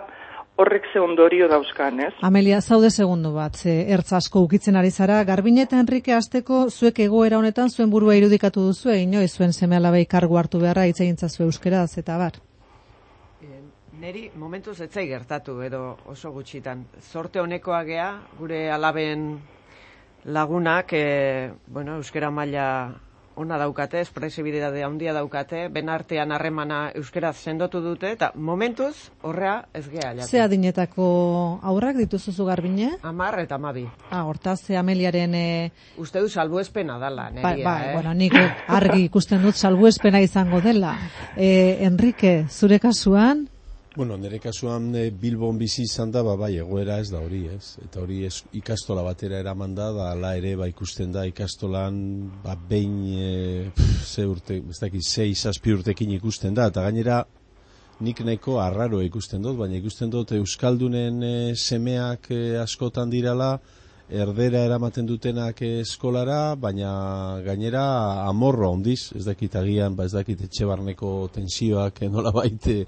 horrek 0.56 0.86
ze 0.94 1.00
ondorio 1.00 1.48
dauzkan, 1.52 2.00
ez? 2.00 2.14
Amelia, 2.24 2.62
zaude 2.62 2.90
segundu 2.90 3.34
bat, 3.36 3.56
ze 3.56 3.76
ertz 3.92 4.14
asko 4.16 4.44
ukitzen 4.46 4.76
ari 4.80 4.92
zara, 4.92 5.24
Garbin 5.28 5.60
eta 5.64 5.80
Enrique 5.80 6.16
azteko 6.16 6.66
zuek 6.70 7.00
egoera 7.08 7.40
honetan 7.40 7.70
zuen 7.70 7.92
burua 7.92 8.16
irudikatu 8.16 8.70
duzu, 8.70 8.92
inoiz 8.96 9.34
zuen 9.36 9.54
seme 9.54 9.76
alabei 9.76 10.06
kargu 10.06 10.40
hartu 10.40 10.64
beharra 10.64 10.88
hitz 10.88 11.02
egintza 11.02 11.30
zu 11.30 11.44
euskeraz 11.44 11.98
eta 11.98 12.18
bar. 12.18 12.45
Neri 14.06 14.28
momentuz 14.38 14.76
etzai 14.86 15.08
gertatu 15.10 15.56
edo 15.66 15.80
oso 16.12 16.30
gutxitan. 16.30 16.84
Zorte 17.02 17.40
honekoa 17.42 17.80
gea, 17.88 18.10
gure 18.38 18.60
alaben 18.70 19.24
lagunak, 20.30 20.92
e, 20.94 21.50
bueno, 21.66 21.96
euskera 21.98 22.30
maila 22.30 22.68
ona 23.36 23.58
daukate, 23.58 24.04
espresibidea 24.06 24.70
handia 24.86 25.16
daukate, 25.18 25.64
ben 25.74 25.90
artean 25.90 26.32
harremana 26.32 26.92
euskeraz 26.94 27.34
sendotu 27.48 27.82
dute, 27.82 28.12
eta 28.14 28.30
momentuz 28.36 29.10
horrea 29.24 29.56
ez 29.74 29.88
gea 29.90 30.14
jatu. 30.20 30.30
Ze 30.30 30.44
adinetako 30.44 31.08
aurrak 31.64 31.98
dituzuzu 32.04 32.46
garbine? 32.46 32.92
Amar 33.02 33.40
eta 33.42 33.58
amabi. 33.58 33.88
Ah, 34.12 34.22
hortaz, 34.30 34.60
ze 34.68 34.78
ameliaren... 34.78 35.34
E... 35.34 35.72
Uste 35.98 36.22
du 36.22 36.30
salbuespena 36.30 37.00
dala, 37.02 37.32
neria, 37.32 37.58
ba, 37.58 37.72
ba, 37.72 37.90
eh? 37.90 37.98
Bueno, 37.98 38.14
nik 38.14 38.38
argi 38.68 39.10
ikusten 39.10 39.42
dut 39.50 39.58
salbuespena 39.58 40.22
izango 40.22 40.62
dela. 40.62 40.94
E, 41.36 41.82
Enrique, 41.90 42.46
zure 42.54 42.80
kasuan, 42.80 43.48
Bueno, 43.96 44.18
nire 44.18 44.42
kasuan 44.44 44.90
e, 44.92 45.06
Bilbon 45.16 45.56
bizi 45.56 45.86
izan 45.88 46.10
da, 46.12 46.20
ba, 46.28 46.34
bai, 46.36 46.58
egoera 46.60 46.98
ez 47.00 47.08
da 47.14 47.22
hori, 47.24 47.46
ez? 47.48 47.78
Eta 47.80 48.02
hori 48.04 48.26
ez, 48.28 48.42
ikastola 48.60 49.06
batera 49.06 49.38
eraman 49.40 49.72
da, 49.78 49.86
da, 49.96 50.10
ala 50.12 50.34
ere, 50.36 50.52
ba, 50.60 50.68
ikusten 50.68 51.14
da, 51.16 51.24
ikastolan, 51.30 52.02
ba, 52.44 52.58
behin, 52.60 52.98
e, 53.16 53.86
ze 54.04 54.26
urte, 54.28 54.58
ez 54.60 54.82
dakit, 54.82 55.00
ze 55.08 55.30
izazpi 55.32 55.72
urtekin 55.78 56.12
ikusten 56.18 56.58
da, 56.60 56.68
eta 56.74 56.84
gainera, 56.84 57.22
nik 58.04 58.20
neko 58.28 58.58
arraro 58.60 59.00
ikusten 59.00 59.48
dut, 59.48 59.56
baina 59.62 59.80
ikusten 59.80 60.12
dut 60.12 60.36
Euskaldunen 60.36 61.24
e, 61.24 61.34
semeak 61.56 62.28
e, 62.36 62.42
askotan 62.60 63.16
dirala, 63.16 63.54
erdera 64.10 64.62
eramaten 64.66 65.08
dutenak 65.08 65.62
eskolara, 65.66 66.56
baina 66.56 67.42
gainera 67.46 68.28
amorro 68.28 68.70
ondiz, 68.76 69.12
ez 69.18 69.26
dakit 69.26 69.56
agian, 69.58 69.96
ba 69.96 70.06
ez 70.06 70.14
dakit 70.14 70.44
etxe 70.46 70.66
barneko 70.70 71.28
tensioak 71.34 72.04
nola 72.14 72.32
baite 72.36 72.84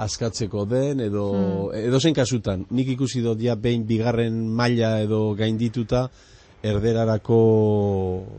askatzeko 0.00 0.64
den, 0.64 1.04
edo, 1.08 1.26
hmm. 1.32 1.86
edo 1.88 2.00
zen 2.00 2.16
kasutan, 2.16 2.64
nik 2.70 2.94
ikusi 2.96 3.20
dut 3.22 3.40
ja 3.40 3.56
behin 3.56 3.84
bigarren 3.86 4.48
maila 4.48 4.98
edo 5.04 5.34
gaindituta 5.36 6.06
erderarako 6.62 7.40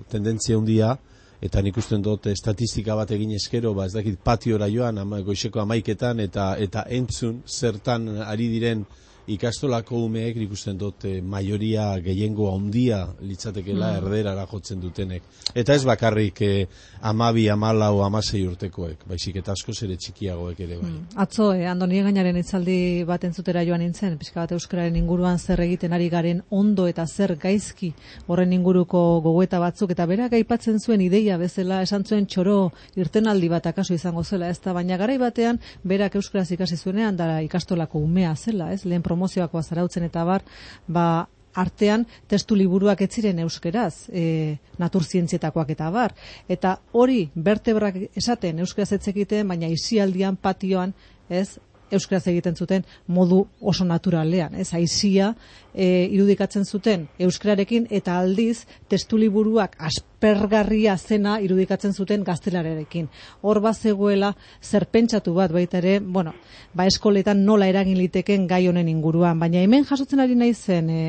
tendentzia 0.09 0.57
handia, 0.57 0.95
eta 1.43 1.61
nik 1.61 1.77
usten 1.77 2.01
dut 2.01 2.25
estatistika 2.31 2.95
bat 2.95 3.11
egin 3.11 3.35
eskero, 3.35 3.75
ba 3.77 3.85
ez 3.85 3.93
dakit 3.93 4.17
patiora 4.23 4.69
joan, 4.71 4.97
ama, 4.97 5.21
goizeko 5.21 5.61
amaiketan, 5.61 6.23
eta, 6.23 6.53
eta 6.57 6.87
entzun 6.89 7.43
zertan 7.45 8.07
ari 8.23 8.47
diren 8.49 8.85
ikastolako 9.27 10.03
umeek 10.05 10.37
ikusten 10.43 10.77
dut 10.77 11.05
eh, 11.07 11.21
maioria 11.21 11.85
gehiengo 12.03 12.49
handia 12.51 13.05
litzatekela 13.21 13.91
mm. 13.93 13.99
erderara 14.01 14.45
jotzen 14.51 14.81
dutenek. 14.81 15.23
Eta 15.55 15.75
ez 15.75 15.83
bakarrik 15.87 16.41
eh, 16.43 16.65
amabi, 17.01 17.47
amalau, 17.49 18.01
amasei 18.03 18.43
urtekoek, 18.47 19.05
baizik 19.07 19.39
eta 19.39 19.53
asko 19.55 19.73
zere 19.73 19.95
txikiagoek 19.95 20.59
ere 20.59 20.79
bai. 20.81 20.89
Mm. 20.91 21.05
Atzo, 21.23 21.51
eh, 21.55 21.69
Andoni 21.71 22.01
gainaren 22.03 22.39
itzaldi 22.41 22.77
bat 23.07 23.23
entzutera 23.23 23.63
joan 23.63 23.83
nintzen, 23.83 24.17
pixka 24.19 24.41
bat 24.41 24.55
euskararen 24.57 24.97
inguruan 24.99 25.39
zer 25.39 25.63
egiten 25.63 25.95
ari 25.95 26.09
garen 26.11 26.43
ondo 26.51 26.87
eta 26.91 27.07
zer 27.07 27.35
gaizki 27.39 27.93
horren 28.27 28.51
inguruko 28.53 29.21
gogoeta 29.23 29.61
batzuk, 29.63 29.95
eta 29.95 30.05
bera 30.09 30.27
gaipatzen 30.31 30.79
zuen 30.79 31.01
ideia 31.05 31.37
bezala, 31.39 31.81
esan 31.83 32.03
zuen 32.03 32.27
txoro 32.27 32.73
irtenaldi 32.99 33.49
bat 33.51 33.71
akaso 33.71 33.95
izango 33.95 34.23
zela, 34.23 34.49
ez 34.51 34.59
da, 34.63 34.73
baina 34.75 34.97
garai 34.99 35.17
batean, 35.21 35.59
berak 35.83 36.19
euskaraz 36.19 36.49
ikasi 36.51 36.77
zuenean, 36.77 37.15
dara 37.15 37.39
ikastolako 37.45 38.03
umea 38.03 38.35
zela, 38.35 38.71
ez, 38.73 38.83
lehen 38.83 39.03
promozioako 39.13 39.61
azarautzen 39.61 40.09
eta 40.09 40.25
bar, 40.27 40.43
ba, 40.87 41.07
artean 41.53 42.05
testu 42.29 42.57
liburuak 42.57 43.03
ez 43.05 43.09
ziren 43.13 43.41
euskeraz, 43.43 44.09
e, 44.09 44.57
naturzientzietakoak 44.81 45.73
eta 45.75 45.89
bar. 45.93 46.15
Eta 46.49 46.79
hori 46.97 47.27
bertebrak 47.35 47.99
esaten 48.17 48.63
euskeraz 48.65 48.91
ez 48.97 49.03
egiten, 49.13 49.47
baina 49.47 49.69
isialdian, 49.69 50.39
patioan, 50.41 50.95
ez, 51.29 51.59
euskaraz 51.93 52.27
egiten 52.27 52.55
zuten 52.55 52.85
modu 53.07 53.43
oso 53.61 53.85
naturalean, 53.85 54.55
ez 54.55 54.73
aizia 54.73 55.33
e, 55.73 56.07
irudikatzen 56.11 56.65
zuten 56.65 57.07
euskararekin 57.19 57.87
eta 57.91 58.17
aldiz 58.19 58.65
testu 58.89 59.17
liburuak 59.17 59.75
aspergarria 59.79 60.97
zena 60.97 61.39
irudikatzen 61.43 61.93
zuten 61.93 62.23
gaztelarekin. 62.23 63.09
Hor 63.41 63.61
bat 63.63 63.77
zegoela 63.77 64.33
zerpentsatu 64.61 65.33
bat 65.33 65.51
baita 65.51 65.79
ere, 65.81 65.99
bueno, 65.99 66.33
ba 66.73 66.87
eskoletan 66.89 67.43
nola 67.45 67.67
eragin 67.71 67.97
liteken 67.97 68.47
gai 68.47 68.67
honen 68.67 68.89
inguruan, 68.89 69.39
baina 69.39 69.61
hemen 69.61 69.85
jasotzen 69.89 70.23
ari 70.23 70.35
nahi 70.35 70.53
zen 70.53 70.89
e, 70.89 71.03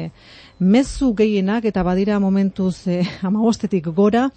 mezu 0.59 1.15
gehienak 1.15 1.65
eta 1.65 1.83
badira 1.83 2.21
momentuz 2.21 2.87
e, 2.95 3.03
amabostetik 3.23 3.91
gora, 3.95 4.29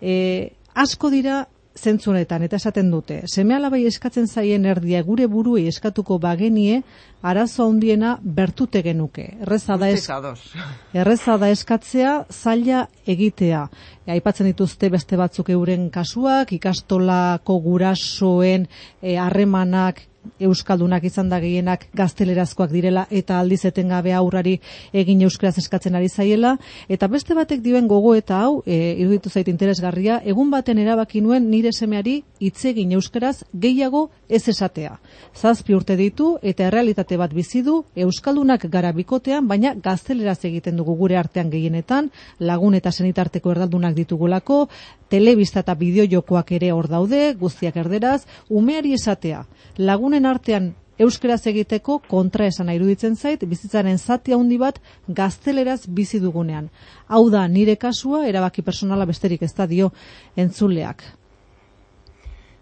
e, 0.00 0.52
asko 0.74 1.10
dira 1.10 1.44
zentzunetan 1.74 2.44
eta 2.46 2.56
esaten 2.56 2.90
dute. 2.90 3.20
Seme 3.26 3.56
alabai 3.56 3.84
eskatzen 3.88 4.28
zaien 4.28 4.64
erdia 4.64 5.02
gure 5.02 5.26
buruei 5.26 5.66
eskatuko 5.68 6.18
bagenie, 6.22 6.82
arazo 7.22 7.66
handiena 7.68 8.18
bertute 8.22 8.82
genuke. 8.82 9.26
Erreza 9.42 9.76
da, 9.80 9.90
es... 9.90 10.08
Erreza 11.02 11.36
da 11.38 11.50
eskatzea, 11.50 12.14
zaila 12.30 12.86
egitea. 13.06 13.66
aipatzen 14.06 14.46
dituzte 14.46 14.90
beste 14.90 15.16
batzuk 15.16 15.50
euren 15.50 15.90
kasuak, 15.90 16.52
ikastolako 16.52 17.58
gurasoen 17.60 18.68
eh, 19.02 19.16
harremanak 19.18 20.02
euskaldunak 20.40 21.04
izan 21.04 21.28
da 21.28 21.38
gehienak 21.40 21.86
gaztelerazkoak 21.94 22.72
direla 22.72 23.06
eta 23.10 23.38
aldiz 23.40 23.64
etengabe 23.68 24.12
aurrari 24.12 24.58
egin 24.92 25.22
euskaraz 25.26 25.58
eskatzen 25.58 25.94
ari 25.94 26.08
zaiela. 26.08 26.56
Eta 26.88 27.08
beste 27.08 27.34
batek 27.34 27.62
dioen 27.64 27.88
gogo 27.88 28.14
eta 28.14 28.40
hau 28.44 28.62
e, 28.66 28.94
iruditu 28.98 29.30
zait 29.30 29.48
interesgarria 29.48 30.20
egun 30.24 30.50
baten 30.50 30.78
erabaki 30.78 31.20
nuen 31.20 31.50
nire 31.50 31.72
semeari 31.72 32.22
hitz 32.40 32.64
egin 32.70 32.92
euskaraz 32.92 33.44
gehiago 33.52 34.08
ez 34.28 34.48
esatea. 34.48 34.98
Zazpi 35.34 35.74
urte 35.74 35.96
ditu 35.96 36.34
eta 36.42 36.68
errealitate 36.68 37.16
bat 37.20 37.34
bizi 37.34 37.62
du 37.62 37.82
euskaldunak 37.96 38.66
gara 38.70 38.92
bikotean 38.92 39.48
baina 39.48 39.74
gazteleraz 39.74 40.40
egiten 40.44 40.76
dugu 40.76 40.96
gure 40.96 41.16
artean 41.16 41.50
gehienetan 41.50 42.10
lagun 42.40 42.74
eta 42.74 42.92
senitarteko 42.92 43.54
erdaldunak 43.54 43.94
ditugulako 43.94 44.68
telebista 45.14 45.62
eta 45.62 45.78
bideojokoak 45.78 46.54
ere 46.58 46.72
hor 46.74 46.90
daude 46.90 47.26
guztiak 47.38 47.76
erderaz 47.84 48.24
umeari 48.50 48.94
esatea 48.98 49.44
lagun 49.78 50.14
lagunen 50.14 50.26
artean 50.26 50.74
euskeraz 50.98 51.46
egiteko 51.50 51.98
kontra 52.08 52.46
esan 52.46 52.68
iruditzen 52.70 53.16
zait, 53.16 53.42
bizitzaren 53.48 53.98
zati 53.98 54.34
handi 54.34 54.58
bat 54.58 54.80
gazteleraz 55.08 55.86
bizi 55.88 56.20
dugunean. 56.20 56.68
Hau 57.08 57.30
da, 57.30 57.46
nire 57.48 57.76
kasua, 57.76 58.26
erabaki 58.28 58.62
personala 58.62 59.06
besterik 59.06 59.42
ez 59.42 59.52
da 59.54 59.66
dio 59.66 59.90
entzuleak. 60.36 61.02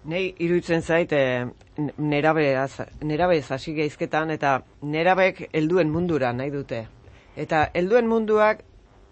Nei 0.04 0.35
iruditzen 0.38 0.82
zait, 0.82 1.12
e, 1.12 1.47
nerabe 1.99 3.42
hasi 3.42 3.75
geizketan, 3.75 4.30
eta 4.30 4.62
nerabek 4.82 5.49
helduen 5.52 5.90
mundura 5.90 6.32
nahi 6.32 6.50
dute. 6.50 6.87
Eta 7.37 7.68
helduen 7.75 8.09
munduak 8.09 8.64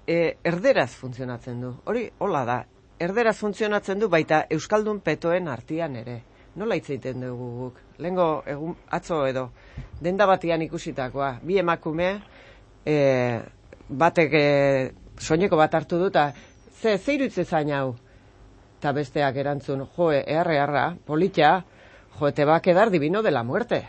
e, 0.07 0.37
erderaz 0.45 0.91
funtzionatzen 0.95 1.61
du. 1.61 1.75
Hori, 1.85 2.11
hola 2.19 2.45
da, 2.45 2.65
erderaz 3.01 3.39
funtzionatzen 3.41 4.01
du 4.01 4.09
baita 4.13 4.45
Euskaldun 4.53 5.01
petoen 5.01 5.49
artian 5.49 5.97
ere. 5.97 6.21
Nola 6.61 6.77
hitz 6.77 6.91
egiten 6.91 7.23
dugu 7.25 7.49
guk? 7.61 7.81
Lengo 8.05 8.43
egun 8.47 8.75
atzo 8.93 9.23
edo. 9.27 9.47
Denda 10.03 10.27
batian 10.29 10.63
ikusitakoa, 10.67 11.33
bi 11.47 11.59
emakume 11.63 12.11
e, 12.85 12.97
batek 13.89 14.35
e, 14.37 14.47
soineko 15.21 15.57
bat 15.61 15.75
hartu 15.79 16.01
du 16.01 16.11
ta 16.11 16.31
ze 16.81 16.99
zeirutze 16.99 17.45
zain 17.45 17.73
hau? 17.73 17.95
Ta 18.81 18.93
besteak 18.97 19.37
erantzun 19.37 19.87
jo 19.97 20.11
erre 20.11 20.57
erra 20.57 20.91
politia 21.07 21.63
jo 22.19 22.31
te 22.33 22.45
va 22.45 22.57
a 22.57 22.61
quedar 22.61 22.91
divino 22.91 23.23
de 23.23 23.31
la 23.31 23.45
muerte. 23.45 23.85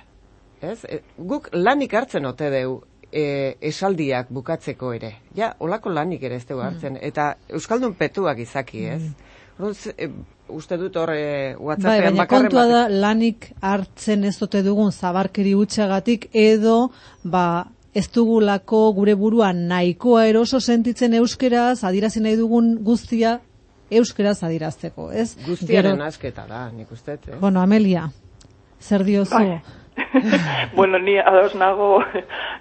Ez? 0.61 0.85
E, 0.85 1.01
guk 1.17 1.49
lanik 1.51 1.93
hartzen 1.93 2.25
ote 2.25 2.49
deu 2.53 2.81
e, 3.11 3.57
esaldiak 3.71 4.31
bukatzeko 4.33 4.93
ere 4.93 5.13
ja 5.35 5.53
olako 5.59 5.91
lanik 5.93 6.23
ere 6.23 6.39
ez 6.41 6.45
dugu 6.47 6.63
hartzen 6.65 6.93
mm. 6.93 7.03
eta 7.11 7.33
euskaldun 7.49 7.93
petuak 7.99 8.39
izaki 8.39 8.85
ez 8.85 9.01
mm. 9.01 9.29
E, 9.61 10.07
uste 10.49 10.73
dut 10.79 10.95
horre 10.97 11.53
WhatsAppean 11.59 12.15
bai, 12.15 12.25
baina 12.25 12.25
kontua 12.25 12.63
da 12.65 12.79
lanik 12.89 13.51
hartzen 13.61 14.23
ez 14.25 14.33
dute 14.39 14.63
dugun 14.65 14.89
zabarkeri 14.91 15.51
utxagatik 15.53 16.31
edo 16.33 16.89
ba 17.21 17.67
ez 17.93 18.07
dugulako 18.09 18.79
gure 18.97 19.13
buruan 19.19 19.67
nahikoa 19.67 20.25
eroso 20.31 20.59
sentitzen 20.59 21.13
euskeraz 21.19 21.83
adirazi 21.83 22.23
nahi 22.25 22.39
dugun 22.39 22.73
guztia 22.81 23.37
euskeraz 23.91 24.39
adirazteko, 24.47 25.09
ez? 25.11 25.35
Guztiaren 25.45 25.97
Gero... 25.97 26.07
asketa 26.07 26.45
da, 26.47 26.63
nik 26.71 26.91
uste, 26.95 27.17
eh? 27.27 27.37
Bueno, 27.39 27.61
Amelia, 27.61 28.07
zer 28.79 29.03
diozu? 29.03 29.35
Bai. 29.35 29.59
bueno, 30.75 30.99
ni 30.99 31.17
ados 31.17 31.55
nago, 31.55 32.03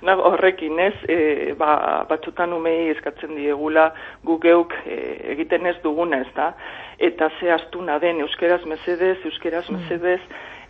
nago 0.03 0.33
horrekin, 0.33 0.79
ez? 0.81 0.95
E, 1.09 1.55
ba, 1.59 2.05
batzutan 2.09 2.53
umei 2.53 2.91
eskatzen 2.91 3.37
diegula 3.39 3.91
gugeuk 4.27 4.75
e, 4.85 4.97
egiten 5.37 5.67
ez 5.67 5.77
duguna, 5.85 6.25
ez 6.25 6.33
da? 6.35 6.55
eta 7.01 7.31
ze 7.41 7.51
astuna 7.51 7.99
den 7.99 8.21
euskeraz 8.21 8.65
mesedez, 8.69 9.19
euskeraz 9.25 9.71
mm. 9.71 9.77
mesedez, 9.77 10.21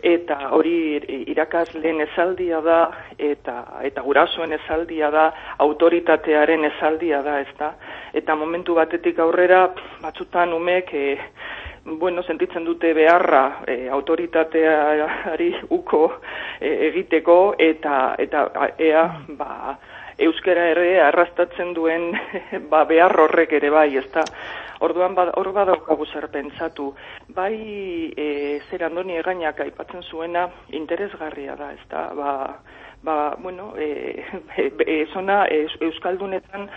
eta 0.01 0.37
hori 0.55 0.95
irakasleen 1.29 1.99
ezaldia 2.05 2.61
da, 2.63 2.77
eta, 3.19 3.57
eta 3.83 4.01
gurasoen 4.05 4.55
ezaldia 4.55 5.11
da, 5.11 5.25
autoritatearen 5.65 6.63
ezaldia 6.71 7.19
da, 7.21 7.41
ez 7.43 7.51
da. 7.59 7.73
Eta 8.15 8.35
momentu 8.39 8.79
batetik 8.79 9.19
aurrera, 9.19 9.65
batzutan 10.01 10.55
umek, 10.55 10.93
e, 10.95 11.17
bueno, 11.85 12.23
sentitzen 12.23 12.65
dute 12.65 12.93
beharra 12.93 13.63
e, 13.67 13.89
autoritateari 13.89 15.51
uko 15.69 16.03
e, 16.59 16.87
egiteko, 16.89 17.55
eta, 17.57 18.15
eta 18.21 18.47
ea, 18.77 19.05
ba, 19.37 19.77
euskera 20.21 20.67
ere 20.71 20.99
arrastatzen 21.01 21.73
duen 21.73 22.11
ba, 22.71 22.83
behar 22.85 23.17
horrek 23.25 23.57
ere 23.59 23.71
bai, 23.73 23.89
ezta. 23.97 24.25
Orduan 24.81 25.13
ba, 25.13 25.27
hor 25.37 25.51
badaukagu 25.53 26.05
zer 26.09 26.27
pentsatu. 26.33 26.91
Bai, 27.35 27.55
e, 28.17 28.59
zer 28.69 28.87
andoni 28.87 29.17
egainak 29.21 29.59
aipatzen 29.61 30.01
zuena 30.03 30.47
interesgarria 30.77 31.55
da, 31.57 31.71
ezta. 31.77 32.07
Ba, 32.17 32.31
ba, 33.03 33.17
bueno, 33.41 33.73
e, 33.77 34.25
e, 34.57 35.05
zona 35.13 35.45
e, 35.49 35.67
Euskaldunetan 35.81 36.69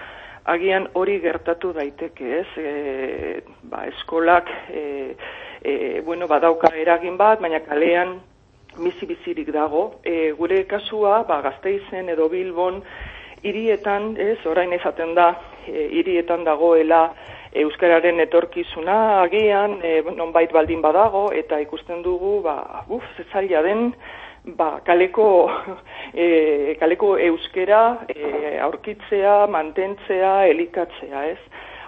agian 0.44 0.88
hori 0.94 1.18
gertatu 1.20 1.72
daiteke, 1.72 2.30
ez? 2.40 2.46
E, 2.58 3.40
ba, 3.70 3.84
eskolak, 3.88 4.50
e, 4.70 5.16
e, 5.62 6.00
bueno, 6.04 6.28
badauka 6.28 6.70
eragin 6.76 7.16
bat, 7.16 7.40
baina 7.40 7.60
kalean 7.64 8.18
bizi-bizirik 8.76 9.52
dago. 9.54 10.00
E, 10.04 10.32
gure 10.38 10.64
kasua, 10.70 11.22
ba, 11.28 11.40
gazteizen 11.44 12.10
edo 12.12 12.28
bilbon, 12.28 12.82
hirietan, 13.44 14.14
ez, 14.20 14.38
orain 14.46 14.72
izaten 14.76 15.14
da, 15.16 15.30
e, 15.66 15.88
hirietan 15.98 16.44
dagoela, 16.44 17.08
euskararen 17.54 18.18
etorkizuna 18.24 18.96
agian 19.22 19.78
e, 19.82 20.00
nonbait 20.16 20.52
baldin 20.52 20.82
badago 20.82 21.28
eta 21.32 21.60
ikusten 21.62 22.02
dugu 22.02 22.40
ba 22.42 22.56
uf 22.90 23.04
zaila 23.30 23.62
den 23.62 23.92
ba, 24.44 24.80
kaleko 24.84 25.26
e, 26.14 26.76
kaleko 26.80 27.16
euskera 27.18 28.06
e, 28.08 28.58
aurkitzea 28.60 29.46
mantentzea 29.46 30.34
elikatzea 30.52 31.26
ez 31.32 31.40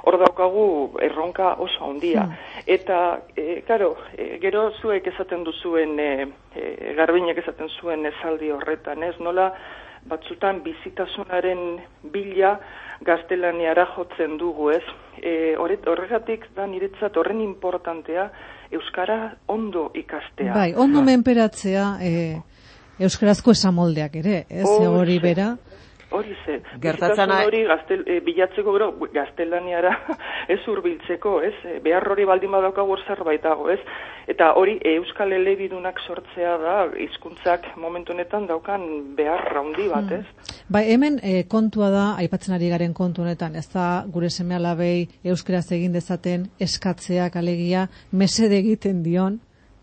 hor 0.07 0.19
daukagu 0.23 0.67
erronka 1.03 1.55
oso 1.59 1.89
handia 1.89 2.23
hmm. 2.23 2.53
eta 2.67 3.01
e, 3.37 3.63
claro 3.67 3.97
e, 4.17 4.39
gero 4.43 4.71
zuek 4.81 5.07
esaten 5.13 5.45
duzuen 5.45 5.99
e, 5.99 6.11
e, 6.55 6.95
garbinek 6.99 7.43
esaten 7.43 7.69
zuen 7.81 8.07
esaldi 8.07 8.53
horretan 8.55 9.03
ez 9.03 9.17
nola 9.21 9.51
batzutan 10.07 10.63
bizitasunaren 10.63 11.81
bila 12.13 12.57
gaztelaniara 13.05 13.87
jotzen 13.97 14.37
dugu, 14.41 14.71
ez? 14.73 14.85
E, 15.21 15.57
horregatik 15.59 16.47
da 16.57 16.67
niretzat 16.71 17.17
horren 17.17 17.43
importantea 17.45 18.31
Euskara 18.73 19.37
ondo 19.47 19.91
ikastea. 19.95 20.53
Bai, 20.55 20.73
ondo 20.75 21.03
menperatzea 21.07 21.87
e, 22.03 22.13
Euskarazko 22.99 23.53
esamoldeak 23.53 24.17
ere, 24.23 24.45
ez? 24.49 24.65
Oh, 24.65 24.97
hori 24.99 25.19
bera. 25.23 25.53
Hori 26.11 26.37
ze. 26.45 26.61
Gertatzen 26.81 27.33
hori 27.35 27.65
gaztel, 27.67 28.05
e, 28.07 28.21
bilatzeko 28.23 28.73
gero 28.77 28.91
gaztelaniara 29.13 29.91
ez 30.55 30.61
hurbiltzeko, 30.69 31.41
ez? 31.43 31.55
E, 31.67 31.79
behar 31.83 32.07
hori 32.13 32.27
baldin 32.29 32.53
badaukagu 32.55 32.95
hor 32.95 33.03
zerbait 33.09 33.43
dago, 33.43 33.67
ez? 33.73 33.81
Eta 34.31 34.53
hori 34.59 34.77
euskal 34.93 35.33
elebidunak 35.35 35.99
sortzea 36.07 36.57
da 36.63 36.77
hizkuntzak 37.03 37.67
momentu 37.83 38.15
honetan 38.15 38.47
daukan 38.47 38.87
behar 39.19 39.43
raundi 39.55 39.89
bat, 39.91 40.13
ez? 40.21 40.55
Ba, 40.71 40.83
hemen 40.83 41.19
e, 41.23 41.43
kontua 41.51 41.91
da, 41.91 42.07
aipatzen 42.23 42.55
ari 42.55 42.71
garen 42.71 42.95
kontu 42.95 43.23
honetan, 43.23 43.57
ez 43.59 43.67
da 43.75 44.05
gure 44.13 44.31
seme 44.31 44.55
alabei 44.55 45.09
euskeraz 45.25 45.67
egin 45.75 45.95
dezaten 45.95 46.47
eskatzeak 46.61 47.37
alegia 47.37 47.89
mesede 48.13 48.59
egiten 48.63 49.03
dion 49.03 49.41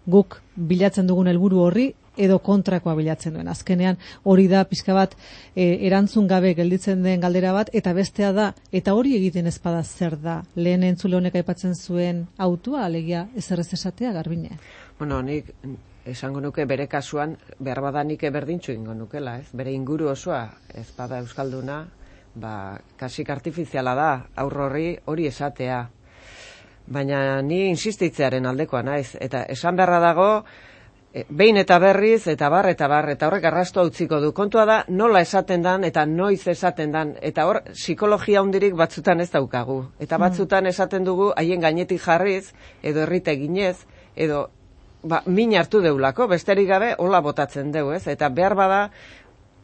guk 0.07 0.39
bilatzen 0.55 1.07
dugun 1.07 1.27
helburu 1.31 1.61
horri 1.67 1.91
edo 2.17 2.39
kontrakoa 2.39 2.95
bilatzen 2.95 3.33
duen. 3.37 3.47
Azkenean 3.47 3.97
hori 4.23 4.47
da 4.47 4.63
pixka 4.69 4.93
bat 4.93 5.15
e, 5.55 5.85
erantzun 5.87 6.27
gabe 6.27 6.53
gelditzen 6.57 7.03
den 7.03 7.23
galdera 7.23 7.53
bat 7.53 7.71
eta 7.73 7.93
bestea 7.93 8.31
da 8.33 8.51
eta 8.71 8.93
hori 8.93 9.15
egiten 9.17 9.47
ezpada 9.47 9.83
zer 9.83 10.17
da. 10.21 10.41
Lehen 10.55 10.83
entzule 10.83 11.17
honek 11.17 11.35
aipatzen 11.41 11.75
zuen 11.75 12.27
autua 12.37 12.85
alegia 12.85 13.27
ezerrez 13.35 13.71
esatea 13.73 14.13
garbine. 14.13 14.59
Bueno, 14.99 15.21
nik 15.21 15.53
esango 16.05 16.41
nuke 16.41 16.65
bere 16.65 16.87
kasuan 16.87 17.37
behar 17.59 17.81
badanik 17.81 18.23
eberdintxu 18.27 18.73
ingo 18.73 18.93
nukela, 18.93 19.37
ez? 19.39 19.47
Bere 19.53 19.71
inguru 19.71 20.09
osoa 20.11 20.45
ez 20.75 20.87
bada 20.97 21.19
euskalduna, 21.23 21.83
ba, 22.35 22.53
kasik 22.99 23.29
artifiziala 23.29 23.95
da, 23.95 24.11
aurrorri 24.35 24.97
hori 25.05 25.27
esatea. 25.29 25.79
Baina 26.93 27.41
ni 27.41 27.69
insistitzearen 27.69 28.45
aldekoa 28.45 28.83
naiz, 28.83 29.15
eta 29.21 29.45
esan 29.53 29.79
beharra 29.79 30.01
dago, 30.03 30.29
behin 31.13 31.57
eta 31.61 31.77
berriz, 31.79 32.25
eta 32.27 32.49
bar, 32.49 32.67
eta 32.71 32.87
bar, 32.89 33.07
eta 33.13 33.27
horrek 33.27 33.45
arrastu 33.45 33.83
utziko 33.85 34.19
du. 34.21 34.31
Kontua 34.33 34.65
da, 34.65 34.79
nola 34.89 35.21
esaten 35.21 35.61
dan, 35.61 35.83
eta 35.85 36.05
noiz 36.09 36.47
esaten 36.47 36.91
dan, 36.91 37.13
eta 37.21 37.45
hor, 37.45 37.61
psikologia 37.73 38.41
hundirik 38.41 38.73
batzutan 38.77 39.21
ez 39.21 39.29
daukagu. 39.31 39.83
Eta 40.01 40.17
batzutan 40.17 40.65
esaten 40.71 41.05
dugu, 41.05 41.31
haien 41.37 41.61
gainetik 41.61 42.01
jarriz, 42.01 42.53
edo 42.81 43.05
errite 43.05 43.37
ginez, 43.37 43.77
edo 44.15 44.47
ba, 45.03 45.21
min 45.25 45.53
hartu 45.57 45.83
deulako, 45.83 46.27
besterik 46.31 46.67
gabe, 46.67 46.95
hola 46.97 47.21
botatzen 47.21 47.71
deu, 47.71 47.91
ez? 47.93 48.07
Eta 48.07 48.29
behar 48.33 48.55
bada, 48.57 48.87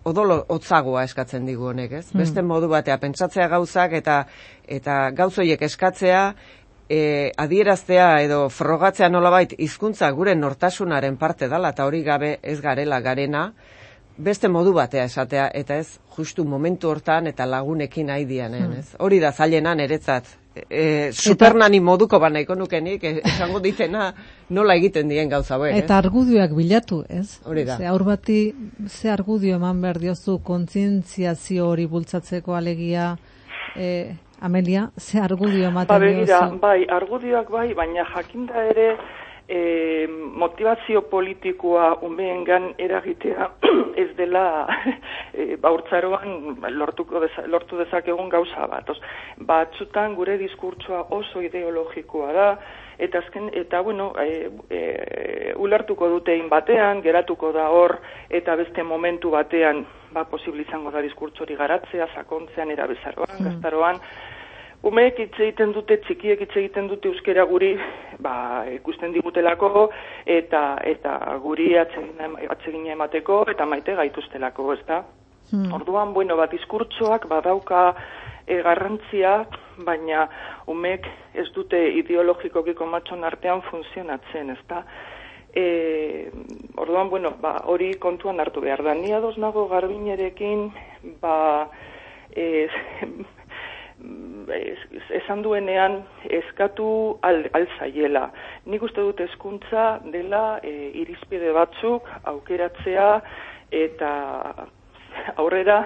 odolo 0.10 0.44
hotzagoa 0.54 1.04
eskatzen 1.08 1.46
digu 1.48 1.70
honek, 1.72 1.92
ez? 2.00 2.06
Beste 2.16 2.44
modu 2.46 2.70
batea, 2.72 2.98
pentsatzea 3.02 3.50
gauzak 3.52 3.94
eta 3.98 4.22
eta 4.70 5.10
gauzoiek 5.18 5.62
eskatzea, 5.66 6.24
e, 6.90 7.32
adieraztea 7.38 8.22
edo 8.26 8.48
frogatzea 8.50 9.10
nolabait 9.10 9.54
hizkuntza 9.58 10.10
gure 10.12 10.34
nortasunaren 10.36 11.18
parte 11.18 11.48
dala 11.48 11.72
eta 11.76 11.86
hori 11.86 12.02
gabe 12.04 12.40
ez 12.42 12.60
garela 12.62 13.00
garena, 13.06 13.52
beste 14.18 14.50
modu 14.52 14.74
batea 14.74 15.06
esatea 15.08 15.48
eta 15.56 15.78
ez 15.80 16.00
justu 16.18 16.44
momentu 16.44 16.90
hortan 16.90 17.30
eta 17.32 17.46
lagunekin 17.48 18.10
nahi 18.12 18.26
dianen, 18.26 18.74
ez? 18.82 18.88
Hori 19.00 19.20
da 19.20 19.32
zailena 19.32 19.76
niretzat. 19.76 20.36
E, 20.60 21.12
supernani 21.16 21.80
moduko 21.80 22.20
banaiko 22.20 22.56
nukenik, 22.58 23.04
e, 23.04 23.22
esango 23.24 23.62
ditena 23.64 24.10
nola 24.50 24.76
egiten 24.76 25.08
dien 25.08 25.30
gauza 25.32 25.56
hauek, 25.56 25.72
ez? 25.72 25.84
Eta 25.86 26.00
argudioak 26.02 26.56
bilatu, 26.58 27.04
ez? 27.08 27.38
Hori 27.46 27.64
da. 27.70 27.78
Ze 27.78 27.88
aur 27.88 28.04
bati 28.04 28.40
ze 28.88 29.12
argudio 29.14 29.56
eman 29.56 29.80
behar 29.82 30.02
diozu 30.02 30.40
kontzientziazio 30.44 31.70
hori 31.70 31.86
bultzatzeko 31.88 32.58
alegia 32.58 33.14
e, 33.78 34.18
Amelia, 34.42 34.90
ze 34.98 35.20
argudio 35.20 35.64
Ba, 35.64 35.68
ematen 35.68 36.00
begira, 36.00 36.40
diozu? 36.42 36.60
bai, 36.60 36.86
argudioak 36.88 37.50
bai, 37.52 37.74
baina 37.74 38.06
jakinda 38.16 38.64
ere 38.72 38.98
e, 39.50 40.08
motivazio 40.38 41.02
politikoa 41.10 41.96
umeengan 42.06 42.74
eragitea 42.78 43.50
ez 44.04 44.10
dela 44.18 44.68
e, 45.34 45.56
baurtzaroan 45.58 46.60
lortuko 46.78 47.20
deza, 47.26 47.48
lortu 47.48 47.78
dezakegun 47.82 48.30
gauza 48.30 48.68
bat. 48.72 48.90
Os, 48.90 49.02
batzutan 49.40 50.16
gure 50.16 50.38
diskurtsoa 50.38 51.08
oso 51.18 51.42
ideologikoa 51.42 52.34
da, 52.34 52.50
eta 53.00 53.20
azken, 53.24 53.50
eta 53.54 53.82
bueno, 53.82 54.12
e, 54.20 54.50
e, 54.70 55.54
ulertuko 55.56 56.10
dute 56.10 56.36
in 56.36 56.50
batean, 56.50 57.02
geratuko 57.02 57.54
da 57.56 57.70
hor, 57.70 57.98
eta 58.30 58.56
beste 58.60 58.84
momentu 58.84 59.32
batean, 59.32 59.86
ba, 60.12 60.26
posible 60.30 60.66
izango 60.68 60.92
da 60.92 61.02
diskurtsori 61.02 61.56
garatzea, 61.56 62.10
sakontzean, 62.16 62.72
erabezaroan, 62.76 63.40
gaztaroan, 63.48 64.04
Umeek 64.80 65.18
hitz 65.20 65.36
egiten 65.36 65.74
dute, 65.76 65.98
txikiek 66.06 66.40
hitz 66.40 66.54
egiten 66.56 66.86
dute 66.88 67.10
euskera 67.12 67.44
guri, 67.44 67.74
ba, 68.24 68.64
ikusten 68.72 69.12
digutelako, 69.12 69.90
eta 70.24 70.62
eta 70.88 71.18
guri 71.44 71.74
atsegina, 71.78 72.94
emateko, 72.96 73.44
eta 73.52 73.68
maite 73.68 73.98
gaituztelako, 74.00 74.72
ez 74.78 74.84
da? 75.52 75.76
Orduan, 75.76 76.14
bueno, 76.14 76.36
bat 76.38 76.52
diskurtsoak 76.52 77.28
badauka 77.28 77.96
e, 78.48 78.62
garrantzia, 78.62 79.46
baina 79.86 80.28
umek 80.68 81.06
ez 81.34 81.48
dute 81.56 81.80
ideologikoki 82.00 82.74
komatxon 82.74 83.24
artean 83.24 83.62
funtzionatzen, 83.70 84.50
ez 84.50 84.62
da? 84.68 84.84
E, 85.56 86.30
orduan, 86.78 87.10
bueno, 87.10 87.34
ba, 87.42 87.56
hori 87.66 87.94
kontuan 87.98 88.40
hartu 88.40 88.62
behar 88.62 88.84
da. 88.84 88.94
Ni 88.94 89.12
ados 89.14 89.38
nago 89.38 89.68
garbinerekin, 89.68 90.70
ba, 91.22 91.70
e, 92.36 92.68
es- 94.54 95.12
esan 95.24 95.42
duenean 95.42 96.04
eskatu 96.30 97.18
al, 97.22 97.50
alzaiela. 97.54 98.30
Nik 98.66 98.84
uste 98.84 99.02
dut 99.02 99.20
hezkuntza 99.20 100.00
dela 100.14 100.60
e, 100.64 100.92
irizpide 101.02 101.52
batzuk 101.56 102.08
aukeratzea 102.24 103.10
eta 103.72 104.12
aurrera 105.36 105.84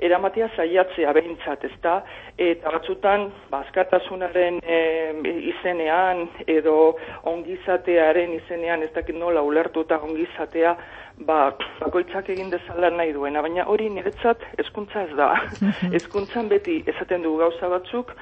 eramatea 0.00 0.48
saiatzea 0.56 1.12
behintzat, 1.12 1.64
ezta? 1.68 2.00
Eta 2.40 2.72
batzutan, 2.72 3.26
bazkatasunaren 3.52 4.60
e, 4.64 4.78
izenean 5.52 6.24
edo 6.48 6.96
ongizatearen 7.28 8.32
izenean, 8.38 8.82
ez 8.82 8.92
dakit 8.94 9.18
nola 9.20 9.42
ulertuta 9.44 10.00
ongizatea, 10.00 10.74
ba, 11.28 11.40
bakoitzak 11.80 12.30
egin 12.32 12.48
dezala 12.52 12.90
nahi 12.94 13.12
duena, 13.12 13.42
baina 13.44 13.66
hori 13.68 13.90
niretzat 13.92 14.46
hezkuntza 14.58 15.04
ez 15.04 15.18
da. 15.18 15.34
Hezkuntzan 15.96 16.48
beti 16.48 16.80
esaten 16.94 17.26
dugu 17.26 17.42
gauza 17.44 17.68
batzuk, 17.68 18.14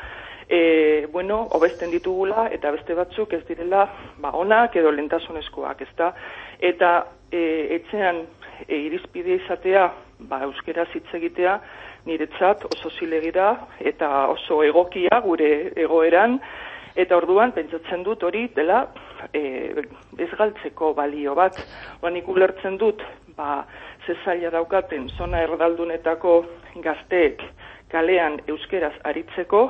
e, 0.49 1.07
bueno, 1.13 1.45
hobesten 1.55 1.95
ditugula 1.95 2.49
eta 2.55 2.73
beste 2.75 2.97
batzuk 2.99 3.37
ez 3.39 3.45
direla 3.47 3.87
ba, 4.19 4.35
onak 4.35 4.77
edo 4.81 4.91
lentasunezkoak, 4.91 5.87
ezta? 5.87 6.11
Eta 6.59 6.93
e, 7.31 7.41
etxean 7.79 8.25
e, 8.67 8.75
irizpide 8.89 9.39
izatea, 9.45 9.87
ba, 10.20 10.42
euskera 10.46 10.87
hitz 10.94 11.07
egitea, 11.14 11.59
niretzat 12.07 12.64
oso 12.72 12.90
zilegira 12.98 13.52
eta 13.81 14.28
oso 14.33 14.62
egokia 14.64 15.20
gure 15.24 15.52
egoeran, 15.76 16.40
Eta 16.98 17.14
orduan, 17.14 17.52
pentsatzen 17.54 18.02
dut 18.02 18.24
hori 18.26 18.48
dela 18.57 18.81
e, 19.31 19.40
ez 20.18 20.31
galtzeko 20.35 20.92
balio 20.96 21.37
bat. 21.38 21.61
Ba, 22.02 22.11
nik 22.11 22.26
ulertzen 22.26 22.78
dut, 22.81 23.04
ba, 23.37 23.62
ze 24.07 24.16
zaila 24.24 24.50
daukaten 24.50 25.07
zona 25.14 25.44
erdaldunetako 25.46 26.40
gazteek 26.83 27.44
kalean 27.92 28.40
euskeraz 28.50 28.94
aritzeko, 29.07 29.62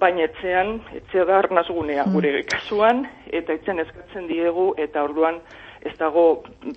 baina 0.00 0.26
etxean, 0.26 0.80
etxea 0.98 1.24
da 1.28 1.38
arnazgunea 1.44 2.08
gure 2.12 2.42
kasuan, 2.50 3.04
eta 3.30 3.54
etxean 3.54 3.84
eskatzen 3.84 4.26
diegu, 4.28 4.72
eta 4.82 5.06
orduan 5.06 5.38
ez 5.86 5.94
dago, 5.98 6.26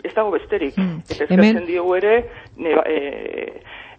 ez 0.03 0.13
dago 0.13 0.33
besterik. 0.35 0.77
Eta 1.09 1.25
eskatzen 1.25 1.65
diegu 1.67 1.95
ere, 1.97 2.15
ne, 2.57 2.75
e, 2.85 2.99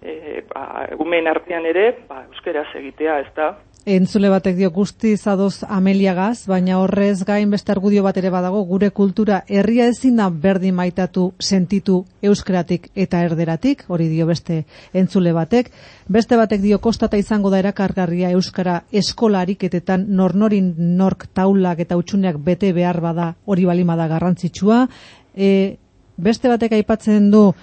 e, 0.03 0.43
ba, 0.53 0.87
gumen 1.01 1.29
artean 1.31 1.67
ere, 1.69 1.91
ba, 2.09 2.25
euskeraz 2.31 2.69
egitea, 2.81 3.19
ez 3.25 3.35
da? 3.37 3.53
Entzule 3.89 4.29
batek 4.29 4.59
dio 4.59 4.69
guztiz 4.71 5.23
adoz 5.27 5.65
ameliagaz, 5.65 6.45
baina 6.45 6.77
horrez 6.83 7.25
gain 7.25 7.49
beste 7.51 7.73
argudio 7.73 8.03
bat 8.05 8.19
ere 8.21 8.29
badago, 8.29 8.61
gure 8.69 8.91
kultura 8.91 9.39
herria 9.49 9.87
ezin 9.89 10.19
da 10.21 10.27
berdin 10.29 10.75
maitatu 10.77 11.33
sentitu 11.41 12.05
euskeratik 12.21 12.91
eta 12.95 13.23
erderatik, 13.25 13.87
hori 13.89 14.11
dio 14.13 14.27
beste 14.29 14.67
entzule 14.93 15.33
batek. 15.33 15.73
Beste 16.09 16.37
batek 16.37 16.61
dio 16.61 16.79
kostata 16.79 17.17
izango 17.17 17.49
da 17.49 17.59
erakargarria 17.65 18.35
euskara 18.37 18.83
eskolariketetan 18.93 20.05
nornorin 20.09 20.75
nork 20.77 21.31
taulak 21.33 21.81
eta 21.81 21.97
utxuneak 21.97 22.37
bete 22.37 22.75
behar 22.77 23.01
bada 23.01 23.35
hori 23.47 23.65
balimada 23.65 24.09
garrantzitsua. 24.13 24.87
E, 25.35 25.79
beste 26.21 26.53
batek 26.53 26.77
aipatzen 26.77 27.31
du 27.33 27.55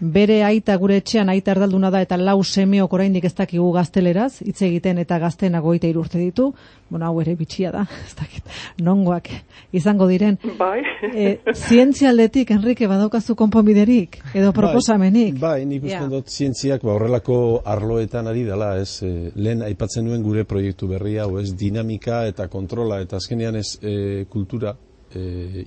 bere 0.00 0.42
aita 0.44 0.74
gure 0.76 0.96
etxean 0.98 1.28
aita 1.30 1.52
erdalduna 1.54 1.90
da 1.90 2.00
eta 2.02 2.16
lau 2.18 2.42
semeok 2.42 2.92
oraindik 2.92 3.24
ez 3.24 3.34
dakigu 3.34 3.70
gazteleraz 3.72 4.42
hitz 4.42 4.60
egiten 4.66 4.98
eta 4.98 5.18
gaztena 5.18 5.60
goita 5.60 5.86
urte 5.94 6.18
ditu. 6.18 6.52
Bueno, 6.90 7.06
hau 7.06 7.20
ere 7.20 7.34
bitxia 7.36 7.70
da, 7.72 7.84
ez 8.06 8.14
dakit, 8.18 8.44
nongoak 8.82 9.30
izango 9.72 10.08
diren. 10.10 10.38
Bai. 10.58 10.82
E, 11.14 11.38
zientzia 11.54 12.08
aldetik, 12.10 12.50
Enrique, 12.50 12.88
badaukazu 12.90 13.36
konponbiderik 13.38 14.16
edo 14.34 14.50
proposamenik. 14.56 15.36
Bai, 15.38 15.60
bai 15.60 15.66
nik 15.68 15.84
uste 15.84 15.94
Ja. 15.94 16.08
dut 16.10 16.28
zientziak 16.28 16.82
ba, 16.82 16.94
horrelako 16.96 17.62
arloetan 17.64 18.26
ari 18.26 18.42
dela, 18.42 18.72
ez, 18.80 19.02
e, 19.02 19.30
lehen 19.36 19.62
aipatzen 19.62 20.04
nuen 20.04 20.24
gure 20.24 20.44
proiektu 20.44 20.88
berria, 20.90 21.28
o 21.28 21.38
ez, 21.38 21.52
dinamika 21.54 22.24
eta 22.26 22.48
kontrola, 22.48 23.00
eta 23.04 23.16
azkenean 23.16 23.56
ez 23.56 23.78
e, 23.80 24.24
kultura, 24.28 24.74
e, 25.14 25.62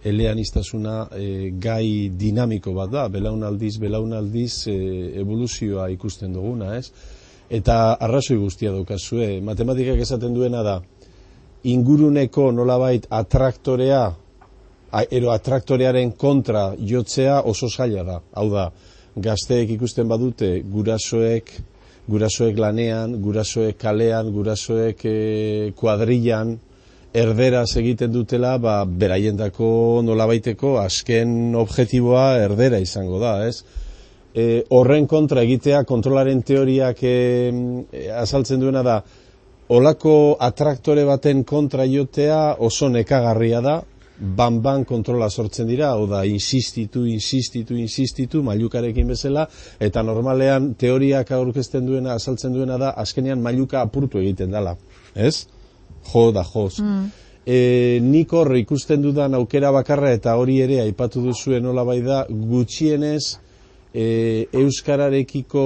hizkuntza 0.00 0.08
eleaniztasuna 0.08 1.08
e, 1.12 1.50
gai 1.58 2.10
dinamiko 2.16 2.72
bat 2.72 2.90
da, 2.90 3.08
belaunaldiz, 3.08 3.78
belaunaldiz 3.78 4.66
e, 4.68 5.20
evoluzioa 5.20 5.88
ikusten 5.90 6.32
duguna, 6.32 6.76
ez? 6.76 6.90
Eta 7.50 7.96
arrazoi 8.00 8.38
guztia 8.38 8.70
daukazue, 8.72 9.40
matematikak 9.40 9.98
esaten 10.00 10.34
duena 10.34 10.62
da, 10.62 10.80
inguruneko 11.64 12.52
nolabait 12.52 13.06
atraktorea, 13.10 14.14
ero 15.10 15.30
atraktorearen 15.30 16.12
kontra 16.12 16.74
jotzea 16.78 17.42
oso 17.42 17.68
zaila 17.68 18.04
da. 18.04 18.20
Hau 18.34 18.48
da, 18.50 18.70
gazteek 19.16 19.70
ikusten 19.76 20.08
badute 20.08 20.62
gurasoek, 20.62 21.52
gurasoek 22.08 22.58
lanean, 22.58 23.20
gurasoek 23.22 23.78
kalean, 23.78 24.32
gurasoek 24.32 25.04
e, 25.04 25.72
kuadrilan, 25.76 26.56
erderaz 27.12 27.76
egiten 27.76 28.12
dutela, 28.12 28.56
ba, 28.62 28.84
beraiendako 28.84 30.00
nolabaiteko 30.06 30.76
azken 30.78 31.56
objektiboa 31.58 32.36
erdera 32.44 32.78
izango 32.78 33.18
da, 33.22 33.34
ez? 33.48 33.64
E, 34.30 34.62
horren 34.70 35.08
kontra 35.10 35.42
egitea 35.42 35.82
kontrolaren 35.88 36.42
teoriak 36.46 37.02
e, 37.02 37.14
azaltzen 38.14 38.62
duena 38.62 38.84
da, 38.86 39.00
olako 39.74 40.36
atraktore 40.38 41.04
baten 41.06 41.42
kontra 41.44 41.86
jotea 41.86 42.56
oso 42.58 42.88
nekagarria 42.88 43.60
da, 43.62 43.80
ban-ban 44.20 44.84
kontrola 44.84 45.30
sortzen 45.30 45.66
dira, 45.66 45.94
hau 45.96 46.06
da, 46.06 46.24
insistitu, 46.28 47.06
insistitu, 47.08 47.74
insistitu, 47.74 48.42
mailukarekin 48.44 49.08
bezala, 49.08 49.46
eta 49.80 50.02
normalean 50.06 50.74
teoriak 50.78 51.32
aurkezten 51.32 51.86
duena, 51.88 52.14
azaltzen 52.20 52.52
duena 52.54 52.76
da, 52.78 52.92
azkenean 53.00 53.40
mailuka 53.42 53.80
apurtu 53.80 54.20
egiten 54.20 54.52
dela, 54.52 54.76
ez? 55.14 55.48
Jo 56.12 56.30
da 56.32 56.44
joz. 56.44 56.80
Mm. 56.80 57.10
E, 57.46 57.98
nik 58.02 58.32
hor 58.36 58.52
ikusten 58.56 59.02
dudan 59.02 59.34
aukera 59.34 59.72
bakarra 59.72 60.12
eta 60.12 60.36
hori 60.36 60.60
ere 60.60 60.80
aipatu 60.82 61.22
duzuen 61.24 61.64
nola 61.64 61.84
bai 61.84 62.00
da 62.04 62.24
gutxienez 62.28 63.38
e, 63.92 64.46
euskararekiko 64.52 65.64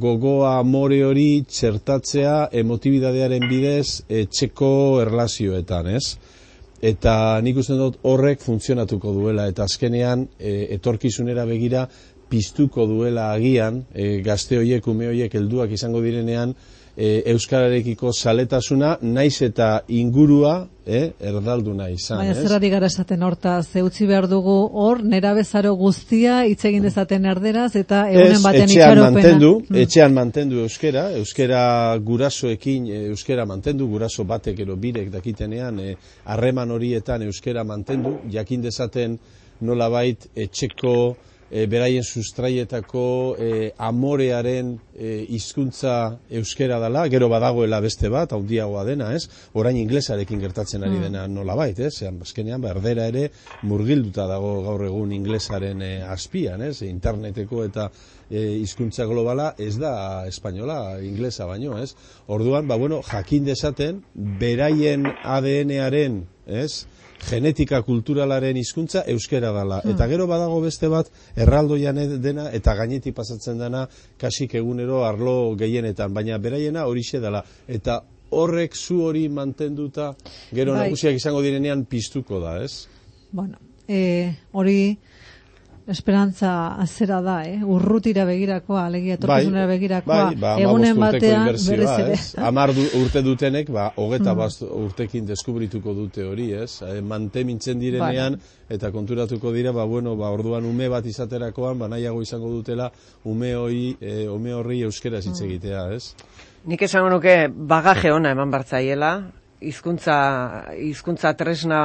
gogoa 0.00 0.58
amore 0.58 1.00
hori 1.04 1.44
txertatzea 1.48 2.50
emotibidadearen 2.62 3.48
bidez 3.48 4.04
etxeko 4.08 5.00
erlazioetan, 5.04 5.88
ez? 5.94 6.16
Eta 6.84 7.40
nik 7.40 7.56
uste 7.62 7.78
dut 7.80 7.96
horrek 8.04 8.42
funtzionatuko 8.44 9.14
duela 9.16 9.46
eta 9.48 9.64
azkenean 9.64 10.26
e, 10.36 10.74
etorkizunera 10.76 11.46
begira 11.48 11.86
piztuko 12.28 12.84
duela 12.90 13.30
agian 13.32 13.84
e, 13.94 14.18
gazte 14.24 14.58
hoiek, 14.58 14.86
ume 14.90 15.08
hoiek 15.08 15.32
helduak 15.38 15.72
izango 15.72 16.02
direnean 16.04 16.54
e, 16.96 17.22
euskararekiko 17.32 18.12
saletasuna 18.12 18.98
naiz 19.02 19.42
eta 19.42 19.80
ingurua 19.88 20.54
e, 20.86 21.00
erdalduna 21.20 21.88
izan, 21.90 22.20
Baina 22.20 22.34
zerrari 22.34 22.70
gara 22.70 22.86
esaten 22.86 23.22
horta, 23.26 23.56
zeutzi 23.62 24.06
behar 24.06 24.28
dugu 24.30 24.54
hor, 24.84 25.02
nera 25.02 25.34
bezaro 25.34 25.74
guztia 25.80 26.42
hitz 26.46 26.64
egin 26.70 26.86
dezaten 26.86 27.26
erderaz 27.26 27.72
eta 27.80 28.04
egunen 28.12 28.42
baten 28.44 28.68
etxean 28.68 29.02
mantendu, 29.02 29.52
mm. 29.64 29.82
etxean 29.86 30.14
mantendu 30.14 30.62
euskera, 30.64 31.08
euskera 31.18 31.62
gurasoekin 31.98 32.90
e, 32.90 33.04
euskera 33.14 33.46
mantendu, 33.48 33.88
guraso 33.90 34.24
batek 34.28 34.64
ero 34.66 34.76
birek 34.76 35.10
dakitenean 35.12 35.80
e, 35.80 35.94
harreman 36.24 36.70
horietan 36.74 37.26
euskera 37.26 37.64
mantendu, 37.64 38.18
jakin 38.30 38.62
dezaten 38.68 39.18
nolabait 39.64 40.28
etxeko 40.36 41.14
e, 41.54 41.68
beraien 41.70 42.02
sustraietako 42.02 43.04
e, 43.38 43.50
amorearen 43.78 44.72
e, 44.90 45.20
hizkuntza 45.36 46.18
euskera 46.34 46.80
dela, 46.82 47.04
gero 47.12 47.28
badagoela 47.30 47.78
beste 47.84 48.10
bat, 48.10 48.34
handiagoa 48.34 48.82
dena, 48.88 49.12
ez? 49.14 49.28
Orain 49.54 49.78
inglesarekin 49.78 50.42
gertatzen 50.42 50.82
ari 50.82 50.98
mm. 50.98 51.04
dena 51.06 51.28
nola 51.30 51.54
bait, 51.58 51.78
ez? 51.78 51.92
Zean, 52.00 52.18
bazkenean, 52.18 52.58
ba, 52.64 52.72
erdera 52.74 53.06
ere 53.12 53.28
murgilduta 53.70 54.26
dago 54.30 54.56
gaur 54.66 54.82
egun 54.88 55.14
inglesaren 55.14 55.84
e, 55.86 55.92
azpian, 56.02 56.64
ez? 56.66 56.80
Interneteko 56.88 57.62
eta 57.68 57.86
e, 58.28 58.42
hizkuntza 58.58 59.06
globala 59.06 59.52
ez 59.62 59.76
da 59.78 59.94
espainola, 60.26 60.98
inglesa 61.06 61.46
baino, 61.46 61.78
ez? 61.78 61.92
Orduan, 62.26 62.66
ba, 62.66 62.80
bueno, 62.82 62.98
jakin 63.06 63.46
desaten, 63.46 64.02
beraien 64.42 65.06
ADN-aren, 65.22 66.24
ez? 66.50 66.88
Genetika 67.28 67.82
kulturalaren 67.82 68.56
hizkuntza 68.56 69.04
euskera 69.10 69.52
dela. 69.52 69.80
Hmm. 69.82 69.94
Eta 69.94 70.08
gero 70.10 70.26
badago 70.30 70.60
beste 70.64 70.88
bat 70.92 71.10
erraldoian 71.36 72.00
dena 72.22 72.48
eta 72.52 72.74
gaineti 72.78 73.12
pasatzen 73.12 73.58
dena 73.58 73.86
kasik 74.20 74.54
egunero 74.60 75.04
arlo 75.04 75.54
gehienetan, 75.58 76.14
baina 76.14 76.38
beraiena 76.38 76.86
horixe 76.90 77.20
dela. 77.20 77.44
Eta 77.68 78.02
horrek 78.34 78.74
zu 78.76 79.00
hori 79.04 79.28
mantenduta 79.28 80.12
gero 80.52 80.74
bai. 80.74 80.86
nagusiak 80.86 81.14
izango 81.14 81.42
direnean 81.42 81.84
piztuko 81.84 82.40
da, 82.42 82.58
ez? 82.62 82.86
Bueno, 83.32 83.58
e, 83.88 84.34
hori 84.52 84.96
esperantza 85.86 86.76
azera 86.80 87.20
da, 87.20 87.42
eh? 87.44 87.58
urrutira 87.64 88.24
begirakoa, 88.24 88.86
alegia 88.86 89.18
etorkizunera 89.18 89.66
bai, 89.66 89.76
begirakoa, 89.76 90.20
bai, 90.30 90.38
ba, 90.40 90.52
egunen 90.62 91.00
batean 91.00 91.50
berez 91.52 91.90
ere. 91.98 92.16
Amar 92.48 92.72
du, 92.76 92.86
urte 93.00 93.22
dutenek, 93.24 93.68
ba, 93.74 93.90
hogeta 94.00 94.32
mm. 94.34 94.70
urtekin 94.80 95.28
deskubrituko 95.28 95.94
dute 95.96 96.24
hori, 96.24 96.50
ez? 96.56 96.80
E, 96.86 97.02
mantemintzen 97.04 97.78
direnean, 97.82 98.38
bai. 98.40 98.78
eta 98.78 98.90
konturatuko 98.94 99.52
dira, 99.52 99.74
ba, 99.76 99.84
bueno, 99.84 100.16
ba, 100.16 100.32
orduan 100.32 100.64
ume 100.64 100.88
bat 100.88 101.06
izaterakoan, 101.06 101.78
ba, 101.84 101.92
nahiago 101.92 102.24
izango 102.24 102.48
dutela, 102.54 102.90
ume 103.28 103.54
hori, 103.56 103.86
e, 104.00 104.24
ume 104.32 104.56
horri 104.56 104.80
euskera 104.88 105.20
hitz 105.20 105.36
mm. 105.36 105.46
egitea, 105.50 105.86
ez? 105.92 106.14
Nik 106.64 106.86
esango 106.88 107.12
nuke 107.12 107.42
bagaje 107.52 108.12
ona 108.12 108.32
eman 108.32 108.52
bartzaiela, 108.52 109.18
hizkuntza 109.64 110.16
hizkuntza 110.78 111.34
tresna 111.38 111.80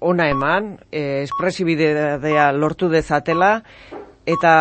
ona 0.00 0.28
eman, 0.32 0.74
e, 0.90 1.22
espresibidea 1.26 2.50
lortu 2.56 2.88
dezatela 2.92 3.58
eta 4.28 4.54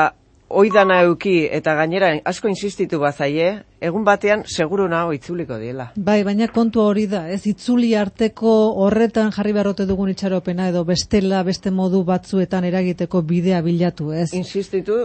oidana 0.49 1.01
euki 1.03 1.47
eta 1.51 1.73
gainera 1.75 2.13
asko 2.25 2.47
insistitu 2.47 2.99
bazaie, 2.99 3.49
egun 3.83 4.05
batean 4.07 4.43
seguru 4.47 4.87
nago 4.89 5.13
itzuliko 5.13 5.57
diela. 5.59 5.91
Bai, 5.95 6.21
baina 6.23 6.47
kontu 6.47 6.81
hori 6.81 7.05
da, 7.11 7.27
ez 7.29 7.43
itzuli 7.49 7.93
arteko 7.95 8.53
horretan 8.85 9.31
jarri 9.35 9.53
beharrote 9.53 9.85
dugun 9.85 10.09
itxaropena 10.13 10.69
edo 10.71 10.83
bestela 10.87 11.43
beste 11.43 11.71
modu 11.71 12.03
batzuetan 12.07 12.65
eragiteko 12.69 13.21
bidea 13.21 13.61
bilatu, 13.61 14.11
ez? 14.13 14.31
Insistitu, 14.33 14.95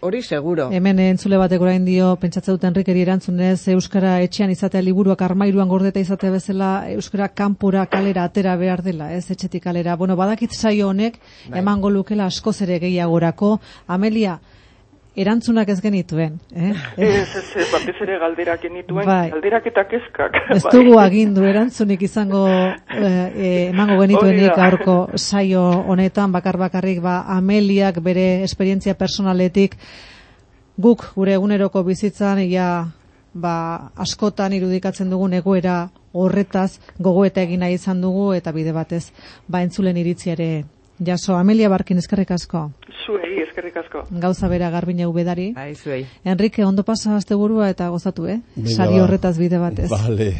hori 0.00 0.22
seguro. 0.22 0.68
Hemen 0.72 1.00
entzule 1.02 1.38
batek 1.40 1.62
orain 1.66 1.84
dio, 1.84 2.14
pentsatze 2.22 2.54
duten 2.54 2.74
rikeri 2.74 3.02
erantzunez, 3.02 3.68
Euskara 3.74 4.20
etxean 4.24 4.54
izatea 4.54 4.82
liburuak 4.86 5.22
armairuan 5.26 5.68
gordeta 5.68 6.00
izatea 6.00 6.30
bezala, 6.38 6.70
Euskara 6.94 7.28
kanpura 7.34 7.86
kalera 7.90 8.24
atera 8.24 8.56
behar 8.56 8.84
dela, 8.86 9.10
ez 9.12 9.26
etxetik 9.30 9.64
kalera. 9.66 9.96
Bueno, 9.96 10.16
badakit 10.16 10.54
saio 10.54 10.88
honek, 10.88 11.18
bai. 11.50 11.58
emango 11.58 11.90
lukela 11.90 12.26
askoz 12.30 12.60
ere 12.62 12.78
gehiagorako. 12.82 13.58
Amelia, 13.86 14.38
erantzunak 15.16 15.68
ez 15.72 15.78
genituen. 15.80 16.36
Eh? 16.54 16.72
Ez, 16.96 17.36
ez, 17.36 17.44
ez, 17.56 17.66
batez 17.72 17.94
ere 18.04 18.18
galderak 18.20 18.60
genituen, 18.66 19.06
bai. 19.08 19.30
galderak 19.32 19.68
eta 19.70 19.86
kezkak. 19.88 20.36
Ez 20.54 20.62
bai. 20.62 20.72
dugu 20.74 20.98
agindu 21.00 21.46
erantzunik 21.48 22.04
izango 22.04 22.44
eh, 22.48 23.70
emango 23.70 23.98
genituenik 24.02 24.60
aurko 24.66 24.98
saio 25.16 25.64
honetan, 25.88 26.32
bakar 26.36 26.60
bakarrik 26.60 27.00
ba, 27.04 27.22
Ameliak 27.36 28.02
bere 28.04 28.44
esperientzia 28.44 28.94
personaletik 28.94 29.78
guk 30.76 31.08
gure 31.16 31.32
eguneroko 31.32 31.82
bizitzan, 31.86 32.44
ia 32.44 32.68
ba, 33.32 33.56
askotan 33.96 34.52
irudikatzen 34.52 35.10
dugun 35.10 35.32
egoera 35.40 35.86
horretaz 36.16 36.78
gogoeta 37.00 37.42
egin 37.44 37.60
nahi 37.64 37.76
izan 37.80 38.00
dugu 38.04 38.30
eta 38.36 38.52
bide 38.52 38.72
batez 38.72 39.10
ba 39.48 39.62
entzulen 39.64 39.96
iritziare 40.00 40.64
jaso 40.98 41.36
Amelia 41.36 41.68
Barkin 41.68 41.98
eskerrik 41.98 42.30
asko 42.30 42.70
zuei, 43.06 43.40
eskerrik 43.42 43.76
asko. 43.80 44.02
Gauza 44.22 44.48
bera 44.50 44.70
garbine 44.74 45.06
ubedari. 45.06 45.50
Bai, 45.56 45.74
zuei. 45.74 46.04
Enrique, 46.24 46.64
ondo 46.64 46.84
pasa 46.84 47.16
asteburua 47.16 47.70
eta 47.72 47.88
gozatu, 47.94 48.26
eh? 48.30 48.40
Sari 48.74 49.00
horretaz 49.00 49.36
bide 49.38 49.60
batez. 49.62 49.88
Vale. 49.92 50.32